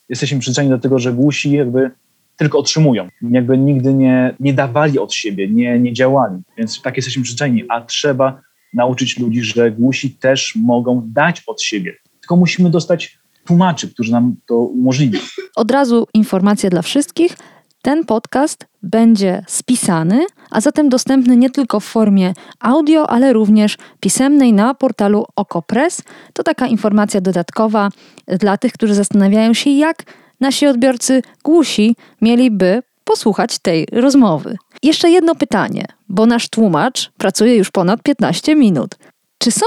Jesteśmy 0.10 0.40
przyzwyczajeni 0.40 0.76
do 0.76 0.80
tego, 0.80 1.00
że 1.00 1.14
głusi 1.14 1.52
jakby 1.52 1.92
tylko 2.40 2.60
otrzymują. 2.60 3.08
Jakby 3.22 3.58
nigdy 3.58 3.94
nie, 3.94 4.36
nie 4.40 4.54
dawali 4.54 5.00
od 5.00 5.14
siebie, 5.14 5.50
nie, 5.50 5.80
nie 5.80 5.94
działali. 5.94 6.42
Więc 6.58 6.82
tak 6.82 6.96
jesteśmy 6.96 7.24
przyzwyczajeni. 7.24 7.64
A 7.70 7.82
trzeba 7.82 8.42
nauczyć 8.74 9.20
ludzi, 9.20 9.42
że 9.42 9.72
głusi 9.72 10.12
też 10.12 10.56
mogą 10.56 11.02
dać 11.06 11.44
od 11.48 11.62
siebie. 11.62 11.94
Tylko 12.20 12.36
musimy 12.36 12.70
dostać 12.70 13.20
tłumaczy, 13.46 13.94
którzy 13.94 14.12
nam 14.12 14.36
to 14.48 14.58
umożliwią. 14.58 15.20
Od 15.56 15.72
razu 15.72 16.08
informacja 16.14 16.70
dla 16.70 16.82
wszystkich. 16.82 17.38
Ten 17.82 18.06
podcast 18.06 18.68
będzie 18.84 19.44
spisany, 19.48 20.26
a 20.52 20.62
zatem 20.62 20.90
dostępny 20.90 21.38
nie 21.38 21.50
tylko 21.50 21.80
w 21.80 21.86
formie 21.86 22.34
audio, 22.60 23.10
ale 23.10 23.34
również 23.34 23.78
pisemnej 24.00 24.54
na 24.54 24.74
portalu 24.74 25.26
OkoPress. 25.36 26.04
To 26.34 26.44
taka 26.44 26.68
informacja 26.68 27.22
dodatkowa 27.22 27.90
dla 28.28 28.58
tych, 28.58 28.74
którzy 28.74 28.96
zastanawiają 28.96 29.54
się, 29.54 29.70
jak 29.70 30.04
nasi 30.40 30.68
odbiorcy 30.68 31.22
głusi 31.44 31.96
mieliby 32.22 32.82
posłuchać 33.04 33.60
tej 33.60 33.88
rozmowy. 33.92 34.58
Jeszcze 34.84 35.10
jedno 35.10 35.36
pytanie, 35.36 35.86
bo 36.10 36.26
nasz 36.26 36.50
tłumacz 36.50 37.12
pracuje 37.18 37.56
już 37.56 37.72
ponad 37.72 38.04
15 38.04 38.56
minut. 38.56 38.96
Czy 39.38 39.52
są 39.52 39.66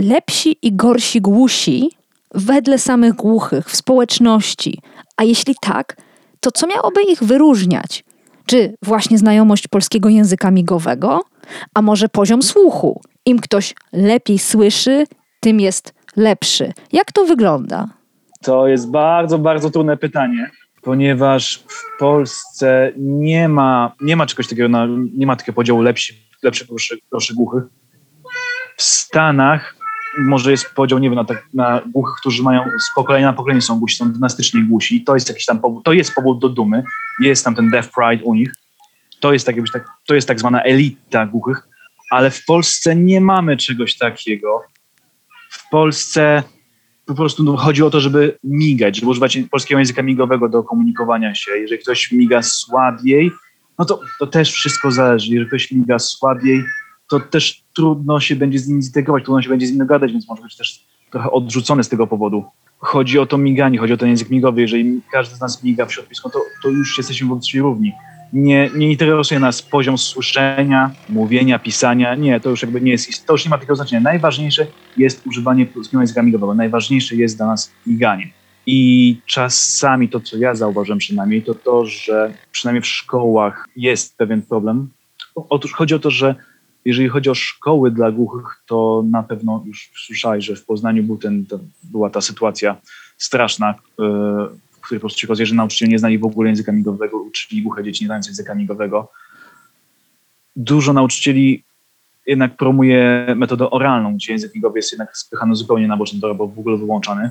lepsi 0.00 0.56
i 0.62 0.72
gorsi 0.72 1.20
głusi 1.20 1.90
wedle 2.34 2.78
samych 2.78 3.14
głuchych 3.14 3.70
w 3.70 3.76
społeczności? 3.76 4.80
A 5.16 5.24
jeśli 5.24 5.54
tak, 5.60 5.96
to 6.40 6.52
co 6.52 6.66
miałoby 6.66 7.02
ich 7.02 7.24
wyróżniać? 7.24 8.04
Czy 8.46 8.74
właśnie 8.82 9.18
znajomość 9.18 9.68
polskiego 9.68 10.08
języka 10.08 10.50
migowego? 10.50 11.22
A 11.74 11.82
może 11.82 12.08
poziom 12.08 12.42
słuchu? 12.42 13.00
Im 13.26 13.40
ktoś 13.40 13.74
lepiej 13.92 14.38
słyszy, 14.38 15.06
tym 15.40 15.60
jest 15.60 15.94
lepszy. 16.16 16.72
Jak 16.92 17.12
to 17.12 17.24
wygląda? 17.24 17.88
To 18.42 18.68
jest 18.68 18.90
bardzo, 18.90 19.38
bardzo 19.38 19.70
trudne 19.70 19.96
pytanie, 19.96 20.50
ponieważ 20.82 21.64
w 21.68 21.98
Polsce 21.98 22.92
nie 22.96 23.48
ma, 23.48 23.92
nie 24.00 24.16
ma 24.16 24.26
czegoś 24.26 24.48
takiego, 24.48 24.68
na, 24.68 24.86
nie 25.14 25.26
ma 25.26 25.36
takiego 25.36 25.56
podziału 25.56 25.82
lepsi, 25.82 26.14
lepszych, 26.42 26.68
gorszych, 27.10 27.36
głuchych. 27.36 27.64
W 28.76 28.82
Stanach 28.82 29.76
może 30.18 30.50
jest 30.50 30.74
podział, 30.74 30.98
nie 30.98 31.08
wiem, 31.08 31.16
na, 31.16 31.24
tak, 31.24 31.46
na 31.54 31.82
głuchych, 31.92 32.14
którzy 32.20 32.42
mają 32.42 32.62
z 32.62 32.94
pokolenia 32.94 33.26
na 33.26 33.32
pokolenie 33.32 33.62
są 33.62 33.78
głusi, 33.78 33.96
są 33.96 34.12
dynastycznie 34.12 34.62
głusi 34.62 35.04
to 35.04 35.14
jest 35.14 35.28
jakiś 35.28 35.44
tam 35.44 35.60
powód, 35.60 35.84
to 35.84 35.92
jest 35.92 36.14
powód 36.14 36.38
do 36.40 36.48
dumy, 36.48 36.82
jest 37.20 37.44
tam 37.44 37.54
ten 37.54 37.70
deaf 37.70 37.90
pride 37.92 38.24
u 38.24 38.34
nich, 38.34 38.52
to 39.20 39.32
jest 39.32 39.46
tak, 39.46 39.56
tak, 39.72 39.88
to 40.06 40.14
jest 40.14 40.28
tak 40.28 40.40
zwana 40.40 40.62
elita 40.62 41.26
głuchych, 41.26 41.68
ale 42.10 42.30
w 42.30 42.44
Polsce 42.44 42.96
nie 42.96 43.20
mamy 43.20 43.56
czegoś 43.56 43.96
takiego. 43.96 44.62
W 45.50 45.68
Polsce 45.70 46.42
po 47.08 47.14
prostu 47.14 47.42
no, 47.42 47.56
chodzi 47.56 47.82
o 47.82 47.90
to, 47.90 48.00
żeby 48.00 48.38
migać, 48.44 48.96
żeby 48.96 49.10
używać 49.10 49.38
polskiego 49.50 49.78
języka 49.78 50.02
migowego 50.02 50.48
do 50.48 50.62
komunikowania 50.62 51.34
się. 51.34 51.52
Jeżeli 51.56 51.82
ktoś 51.82 52.12
miga 52.12 52.42
słabiej, 52.42 53.30
no 53.78 53.84
to, 53.84 54.00
to 54.18 54.26
też 54.26 54.52
wszystko 54.52 54.90
zależy. 54.90 55.30
Jeżeli 55.30 55.48
ktoś 55.48 55.72
miga 55.72 55.98
słabiej, 55.98 56.64
to 57.08 57.20
też 57.20 57.62
trudno 57.76 58.20
się 58.20 58.36
będzie 58.36 58.58
z 58.58 58.68
nim 58.68 58.82
zintegrować, 58.82 59.24
trudno 59.24 59.42
się 59.42 59.48
będzie 59.48 59.66
z 59.66 59.70
nim 59.70 59.78
dogadać, 59.78 60.12
więc 60.12 60.28
może 60.28 60.42
być 60.42 60.56
też 60.56 60.86
trochę 61.10 61.30
odrzucony 61.30 61.84
z 61.84 61.88
tego 61.88 62.06
powodu. 62.06 62.44
Chodzi 62.78 63.18
o 63.18 63.26
to 63.26 63.38
miganie, 63.38 63.78
chodzi 63.78 63.92
o 63.92 63.96
ten 63.96 64.08
język 64.08 64.30
migowy. 64.30 64.60
Jeżeli 64.60 65.00
każdy 65.12 65.36
z 65.36 65.40
nas 65.40 65.64
miga 65.64 65.86
w 65.86 65.92
środowisku, 65.92 66.30
to, 66.30 66.40
to 66.62 66.68
już 66.68 66.98
jesteśmy 66.98 67.28
wobec 67.28 67.46
siebie 67.46 67.62
równi. 67.62 67.92
Nie, 68.32 68.70
nie 68.76 68.90
interesuje 68.90 69.40
nas 69.40 69.62
poziom 69.62 69.98
słyszenia, 69.98 70.90
mówienia, 71.08 71.58
pisania. 71.58 72.14
Nie, 72.14 72.40
to 72.40 72.50
już 72.50 72.62
jakby 72.62 72.80
nie 72.80 72.92
jest, 72.92 73.26
to 73.26 73.32
już 73.32 73.44
nie 73.44 73.50
ma 73.50 73.58
takiego 73.58 73.76
znaczenia. 73.76 74.00
Najważniejsze 74.00 74.66
jest 74.96 75.26
używanie 75.26 75.66
polskiego 75.66 76.00
języka 76.00 76.22
migowego. 76.22 76.54
Najważniejsze 76.54 77.16
jest 77.16 77.36
dla 77.36 77.46
nas 77.46 77.72
miganie. 77.86 78.30
I 78.66 79.20
czasami 79.26 80.08
to, 80.08 80.20
co 80.20 80.36
ja 80.36 80.54
zauważyłem 80.54 80.98
przynajmniej, 80.98 81.42
to 81.42 81.54
to, 81.54 81.86
że 81.86 82.32
przynajmniej 82.52 82.82
w 82.82 82.86
szkołach 82.86 83.68
jest 83.76 84.16
pewien 84.16 84.42
problem. 84.42 84.88
Otóż 85.34 85.72
chodzi 85.72 85.94
o 85.94 85.98
to, 85.98 86.10
że 86.10 86.34
jeżeli 86.84 87.08
chodzi 87.08 87.30
o 87.30 87.34
szkoły 87.34 87.90
dla 87.90 88.10
głuchych, 88.12 88.62
to 88.66 89.04
na 89.10 89.22
pewno 89.22 89.62
już 89.66 89.90
słyszałeś, 90.06 90.44
że 90.44 90.56
w 90.56 90.64
Poznaniu 90.64 91.02
był 91.02 91.16
ten, 91.16 91.44
była 91.82 92.10
ta 92.10 92.20
sytuacja 92.20 92.76
straszna, 93.18 93.74
w 94.88 94.90
której 94.90 95.00
po 95.00 95.06
prostu 95.06 95.20
się 95.20 95.26
okazuje, 95.26 95.46
że 95.46 95.54
nauczyciele 95.54 95.90
nie 95.90 95.98
znali 95.98 96.18
w 96.18 96.24
ogóle 96.24 96.48
języka 96.48 96.72
migowego, 96.72 97.18
uczyli 97.18 97.62
głuche 97.62 97.84
dzieci 97.84 98.04
nie 98.04 98.06
znając 98.06 98.26
języka 98.26 98.54
migowego. 98.54 99.12
Dużo 100.56 100.92
nauczycieli 100.92 101.64
jednak 102.26 102.56
promuje 102.56 103.26
metodę 103.36 103.70
oralną, 103.70 104.14
gdzie 104.14 104.32
język 104.32 104.54
migowy 104.54 104.78
jest 104.78 104.92
jednak 104.92 105.16
spychany 105.16 105.56
zupełnie 105.56 105.88
na 105.88 105.96
boczny 105.96 106.20
tor, 106.20 106.30
albo 106.30 106.46
w 106.46 106.58
ogóle 106.58 106.76
wyłączany. 106.76 107.30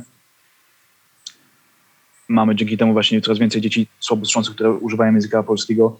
Mamy 2.30 2.56
dzięki 2.56 2.78
temu 2.78 2.94
właśnie 2.94 3.22
coraz 3.22 3.40
więcej 3.40 3.62
dzieci 3.62 3.88
słabo 4.00 4.26
słyszących, 4.26 4.56
które 4.56 4.72
używają 4.72 5.14
języka 5.14 5.44
polskiego 5.44 5.98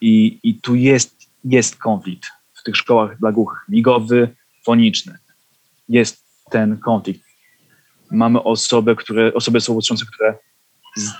I, 0.00 0.38
i 0.42 0.54
tu 0.54 0.74
jest, 0.74 1.16
jest 1.44 1.76
konflikt 1.76 2.26
w 2.54 2.62
tych 2.62 2.76
szkołach 2.76 3.18
dla 3.18 3.32
głuchych, 3.32 3.64
migowy, 3.68 4.28
foniczny. 4.62 5.18
Jest 5.88 6.24
ten 6.50 6.78
konflikt. 6.78 7.20
Mamy 8.10 8.42
osoby, 8.42 8.96
które, 8.96 9.34
osoby 9.34 9.60
słabosłyszące, 9.60 10.04
które 10.14 10.38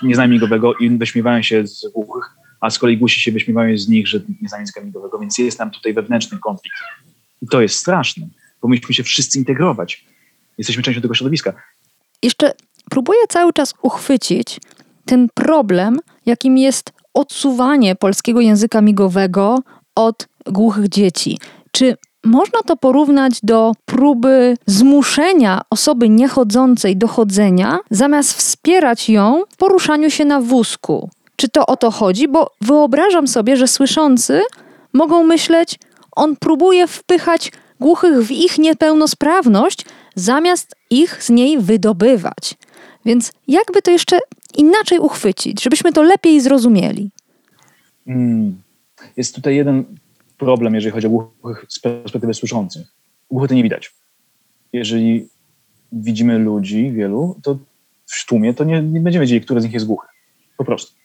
nie 0.03 0.27
migowego 0.27 0.73
i 0.73 0.89
wyśmiewają 0.89 1.41
się 1.41 1.67
z 1.67 1.87
głuchych, 1.93 2.29
a 2.61 2.69
z 2.69 2.79
kolei 2.79 2.97
głusi 2.97 3.21
się 3.21 3.31
wyśmiewają 3.31 3.77
z 3.77 3.87
nich, 3.87 4.07
że 4.07 4.19
nie 4.19 4.49
języka 4.59 4.81
migowego, 4.81 5.19
więc 5.19 5.37
jest 5.37 5.57
tam 5.57 5.71
tutaj 5.71 5.93
wewnętrzny 5.93 6.37
konflikt. 6.37 6.77
I 7.41 7.47
to 7.47 7.61
jest 7.61 7.75
straszne. 7.75 8.27
Powinniśmy 8.61 8.95
się 8.95 9.03
wszyscy 9.03 9.39
integrować. 9.39 10.05
Jesteśmy 10.57 10.83
częścią 10.83 11.01
tego 11.01 11.13
środowiska. 11.13 11.53
Jeszcze 12.23 12.53
próbuję 12.89 13.19
cały 13.29 13.53
czas 13.53 13.73
uchwycić 13.81 14.59
ten 15.05 15.27
problem, 15.33 15.99
jakim 16.25 16.57
jest 16.57 16.91
odsuwanie 17.13 17.95
polskiego 17.95 18.41
języka 18.41 18.81
migowego 18.81 19.59
od 19.95 20.27
głuchych 20.45 20.89
dzieci. 20.89 21.39
Czy 21.71 21.97
można 22.25 22.59
to 22.65 22.77
porównać 22.77 23.39
do 23.43 23.73
próby 23.85 24.57
zmuszenia 24.65 25.61
osoby 25.69 26.09
niechodzącej 26.09 26.97
do 26.97 27.07
chodzenia, 27.07 27.79
zamiast 27.89 28.33
wspierać 28.33 29.09
ją 29.09 29.43
w 29.49 29.57
poruszaniu 29.57 30.09
się 30.09 30.25
na 30.25 30.41
wózku? 30.41 31.09
Czy 31.35 31.49
to 31.49 31.65
o 31.65 31.77
to 31.77 31.91
chodzi? 31.91 32.27
Bo 32.27 32.51
wyobrażam 32.61 33.27
sobie, 33.27 33.57
że 33.57 33.67
słyszący 33.67 34.41
mogą 34.93 35.23
myśleć, 35.23 35.79
on 36.15 36.35
próbuje 36.35 36.87
wpychać 36.87 37.51
głuchych 37.79 38.21
w 38.21 38.31
ich 38.31 38.57
niepełnosprawność, 38.57 39.85
zamiast 40.15 40.75
ich 40.89 41.23
z 41.23 41.29
niej 41.29 41.59
wydobywać. 41.59 42.55
Więc 43.05 43.31
jakby 43.47 43.81
to 43.81 43.91
jeszcze 43.91 44.19
inaczej 44.57 44.99
uchwycić, 44.99 45.63
żebyśmy 45.63 45.93
to 45.93 46.01
lepiej 46.01 46.41
zrozumieli? 46.41 47.11
Mm. 48.07 48.61
Jest 49.17 49.35
tutaj 49.35 49.55
jeden 49.55 49.85
problem, 50.37 50.75
jeżeli 50.75 50.93
chodzi 50.93 51.07
o 51.07 51.09
głuchych 51.09 51.65
z 51.69 51.79
perspektywy 51.79 52.33
słyszących. 52.33 52.87
To 53.47 53.53
nie 53.53 53.63
widać. 53.63 53.95
Jeżeli 54.73 55.29
widzimy 55.91 56.39
ludzi 56.39 56.91
wielu, 56.91 57.39
to 57.43 57.57
w 58.05 58.25
tłumie 58.25 58.53
to 58.53 58.63
nie, 58.63 58.81
nie 58.81 58.99
będziemy 58.99 59.25
wiedzieli, 59.25 59.41
który 59.41 59.61
z 59.61 59.63
nich 59.63 59.73
jest 59.73 59.85
głuchy. 59.85 60.07
Po 60.57 60.65
prostu. 60.65 60.95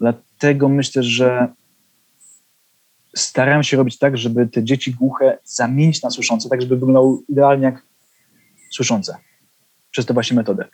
Dlatego 0.00 0.68
myślę, 0.68 1.02
że 1.02 1.48
staram 3.16 3.62
się 3.62 3.76
robić 3.76 3.98
tak, 3.98 4.18
żeby 4.18 4.46
te 4.46 4.64
dzieci 4.64 4.94
głuche 4.94 5.38
zamienić 5.44 6.02
na 6.02 6.10
słyszące, 6.10 6.48
tak 6.48 6.62
żeby 6.62 6.76
wyglądały 6.76 7.18
idealnie 7.28 7.64
jak 7.64 7.82
słyszące. 8.70 9.16
Przez 9.90 10.06
tę 10.06 10.14
właśnie 10.14 10.36
metodę. 10.36 10.64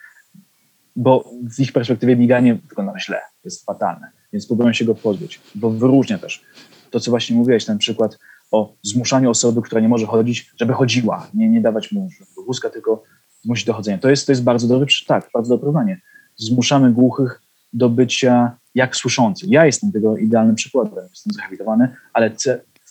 Bo 0.97 1.31
w 1.57 1.61
ich 1.61 1.73
perspektywie 1.73 2.17
miganie 2.17 2.55
wygląda 2.55 2.99
źle, 2.99 3.21
jest 3.45 3.65
fatalne, 3.65 4.11
więc 4.33 4.47
próbują 4.47 4.73
się 4.73 4.85
go 4.85 4.95
pozbyć, 4.95 5.41
bo 5.55 5.71
wyróżnia 5.71 6.19
też 6.19 6.45
to, 6.95 7.01
co 7.01 7.11
właśnie 7.11 7.37
mówiłeś, 7.37 7.65
ten 7.65 7.79
przykład 7.79 8.19
o 8.51 8.75
zmuszaniu 8.83 9.31
osoby, 9.31 9.63
która 9.63 9.81
nie 9.81 9.89
może 9.89 10.07
chodzić, 10.07 10.53
żeby 10.57 10.73
chodziła, 10.73 11.27
nie, 11.35 11.49
nie 11.49 11.61
dawać 11.61 11.93
mu 11.93 12.09
wózka, 12.47 12.71
tylko 12.71 13.03
zmusić 13.43 13.67
do 13.67 13.73
chodzenia. 13.73 13.99
To 13.99 14.11
jest, 14.11 14.27
to 14.27 14.33
jest 14.33 14.43
bardzo 14.43 14.69
dobry, 14.69 14.87
tak, 15.07 15.31
bardzo 15.35 15.49
dobre 15.49 15.61
porównanie. 15.61 16.01
Zmuszamy 16.37 16.93
głuchych 16.93 17.43
do 17.73 17.89
bycia 17.89 18.57
jak 18.75 18.97
słyszący. 18.97 19.47
Ja 19.49 19.67
jestem 19.67 19.93
tego 19.93 20.17
idealnym 20.17 20.55
przykładem, 20.55 21.05
jestem 21.11 21.33
zrehabilitowany, 21.33 21.89
ale 22.13 22.31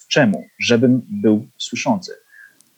czemu? 0.07 0.43
Żebym 0.59 1.01
był 1.09 1.47
słyszący. 1.57 2.11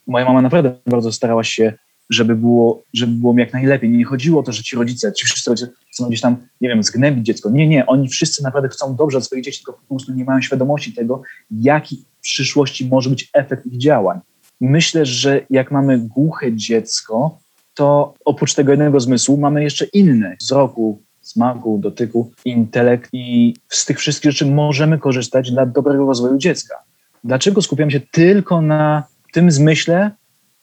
Moja 0.07 0.25
mama 0.25 0.41
naprawdę 0.41 0.75
bardzo 0.87 1.11
starała 1.11 1.43
się, 1.43 1.73
żeby 2.09 2.35
było, 2.35 2.83
żeby 2.93 3.13
było 3.13 3.33
mi 3.33 3.39
jak 3.39 3.53
najlepiej. 3.53 3.89
Nie 3.89 4.05
chodziło 4.05 4.39
o 4.39 4.43
to, 4.43 4.51
że 4.51 4.63
ci 4.63 4.75
rodzice, 4.75 5.13
ci 5.13 5.25
wszyscy 5.25 5.49
rodzice 5.49 5.71
chcą 5.93 6.07
gdzieś 6.07 6.21
tam, 6.21 6.37
nie 6.61 6.69
wiem, 6.69 6.83
zgnębić 6.83 7.25
dziecko. 7.25 7.49
Nie, 7.49 7.67
nie, 7.67 7.85
oni 7.85 8.09
wszyscy 8.09 8.43
naprawdę 8.43 8.69
chcą 8.69 8.95
dobrze 8.95 9.17
dla 9.17 9.25
swoich 9.25 9.43
dzieci, 9.43 9.63
tylko 9.63 9.73
po 9.73 9.95
prostu 9.95 10.13
nie 10.13 10.25
mają 10.25 10.41
świadomości 10.41 10.93
tego, 10.93 11.21
jaki 11.51 12.05
w 12.17 12.21
przyszłości 12.21 12.87
może 12.87 13.09
być 13.09 13.29
efekt 13.33 13.65
ich 13.65 13.77
działań. 13.77 14.19
Myślę, 14.61 15.05
że 15.05 15.41
jak 15.49 15.71
mamy 15.71 15.99
głuche 15.99 16.53
dziecko, 16.53 17.39
to 17.73 18.13
oprócz 18.25 18.53
tego 18.53 18.71
jednego 18.71 18.99
zmysłu 18.99 19.37
mamy 19.37 19.63
jeszcze 19.63 19.85
inny 19.85 20.35
wzroku, 20.39 21.01
smaku, 21.21 21.77
dotyku, 21.77 22.31
intelekt 22.45 23.09
i 23.13 23.53
z 23.69 23.85
tych 23.85 23.99
wszystkich 23.99 24.31
rzeczy 24.31 24.45
możemy 24.45 24.97
korzystać 24.97 25.51
dla 25.51 25.65
dobrego 25.65 26.05
rozwoju 26.05 26.37
dziecka. 26.37 26.75
Dlaczego 27.23 27.61
skupiamy 27.61 27.91
się 27.91 27.99
tylko 27.99 28.61
na 28.61 29.03
tym 29.33 29.51
zmyśle, 29.51 30.11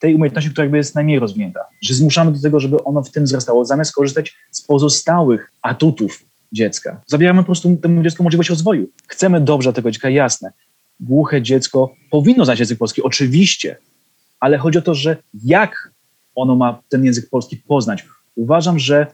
tej 0.02 0.14
umiejętności, 0.14 0.50
która 0.50 0.64
jakby 0.64 0.76
jest 0.76 0.94
najmniej 0.94 1.18
rozwinięta? 1.18 1.60
Że 1.82 1.94
zmuszamy 1.94 2.32
do 2.32 2.40
tego, 2.40 2.60
żeby 2.60 2.84
ono 2.84 3.02
w 3.02 3.10
tym 3.10 3.24
wzrastało, 3.24 3.64
zamiast 3.64 3.92
korzystać 3.92 4.36
z 4.50 4.62
pozostałych 4.62 5.52
atutów 5.62 6.24
dziecka. 6.52 7.00
Zabieramy 7.06 7.40
po 7.40 7.46
prostu 7.46 7.76
temu 7.76 8.02
dziecku 8.02 8.22
możliwość 8.22 8.50
rozwoju. 8.50 8.88
Chcemy 9.06 9.40
dobrze 9.40 9.72
tego 9.72 9.90
dziecka, 9.90 10.10
jasne. 10.10 10.52
Głuche 11.00 11.42
dziecko 11.42 11.94
powinno 12.10 12.44
znać 12.44 12.58
język 12.58 12.78
polski, 12.78 13.02
oczywiście, 13.02 13.76
ale 14.40 14.58
chodzi 14.58 14.78
o 14.78 14.82
to, 14.82 14.94
że 14.94 15.16
jak 15.44 15.90
ono 16.34 16.56
ma 16.56 16.82
ten 16.88 17.04
język 17.04 17.30
polski 17.30 17.56
poznać. 17.56 18.06
Uważam, 18.36 18.78
że 18.78 19.06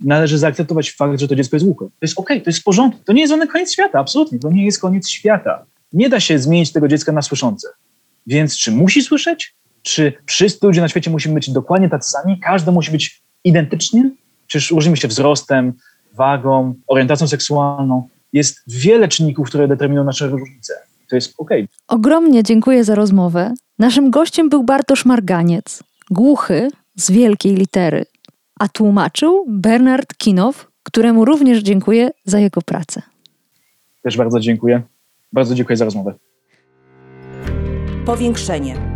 należy 0.00 0.38
zaakceptować 0.38 0.90
fakt, 0.90 1.20
że 1.20 1.28
to 1.28 1.36
dziecko 1.36 1.56
jest 1.56 1.66
głuche. 1.66 1.84
To 1.84 1.92
jest 2.02 2.18
okej, 2.18 2.36
okay, 2.36 2.44
to 2.44 2.50
jest 2.50 2.60
w 2.60 2.64
porządku. 2.64 3.00
To 3.04 3.12
nie 3.12 3.20
jest 3.20 3.32
żaden 3.32 3.48
koniec 3.48 3.72
świata, 3.72 3.98
absolutnie. 3.98 4.38
To 4.38 4.50
nie 4.50 4.64
jest 4.64 4.80
koniec 4.80 5.08
świata. 5.08 5.64
Nie 5.92 6.08
da 6.08 6.20
się 6.20 6.38
zmienić 6.38 6.72
tego 6.72 6.88
dziecka 6.88 7.12
na 7.12 7.22
słyszące. 7.22 7.68
Więc 8.26 8.56
czy 8.56 8.72
musi 8.72 9.02
słyszeć? 9.02 9.54
Czy 9.86 10.12
wszyscy 10.26 10.66
ludzie 10.66 10.80
na 10.80 10.88
świecie 10.88 11.10
musimy 11.10 11.34
być 11.34 11.50
dokładnie 11.50 11.88
tacy 11.88 12.10
sami? 12.10 12.40
Każdy 12.40 12.72
musi 12.72 12.92
być 12.92 13.22
identyczny? 13.44 14.10
Czyż 14.46 14.70
różnimy 14.70 14.96
się 14.96 15.08
wzrostem, 15.08 15.72
wagą, 16.14 16.74
orientacją 16.86 17.28
seksualną? 17.28 18.08
Jest 18.32 18.62
wiele 18.66 19.08
czynników, 19.08 19.48
które 19.48 19.68
determinują 19.68 20.04
nasze 20.04 20.26
różnice. 20.28 20.74
To 21.10 21.16
jest 21.16 21.34
okej. 21.38 21.62
Okay. 21.62 21.76
Ogromnie 21.88 22.42
dziękuję 22.42 22.84
za 22.84 22.94
rozmowę. 22.94 23.54
Naszym 23.78 24.10
gościem 24.10 24.48
był 24.48 24.64
Bartosz 24.64 25.04
Marganiec, 25.04 25.82
głuchy 26.10 26.68
z 26.96 27.10
wielkiej 27.10 27.54
litery 27.54 28.04
a 28.60 28.68
tłumaczył 28.68 29.44
Bernard 29.48 30.14
Kinow, 30.16 30.70
któremu 30.82 31.24
również 31.24 31.62
dziękuję 31.62 32.10
za 32.24 32.38
jego 32.38 32.62
pracę. 32.62 33.02
Też 34.02 34.16
bardzo 34.16 34.40
dziękuję. 34.40 34.82
Bardzo 35.32 35.54
dziękuję 35.54 35.76
za 35.76 35.84
rozmowę. 35.84 36.14
Powiększenie. 38.06 38.95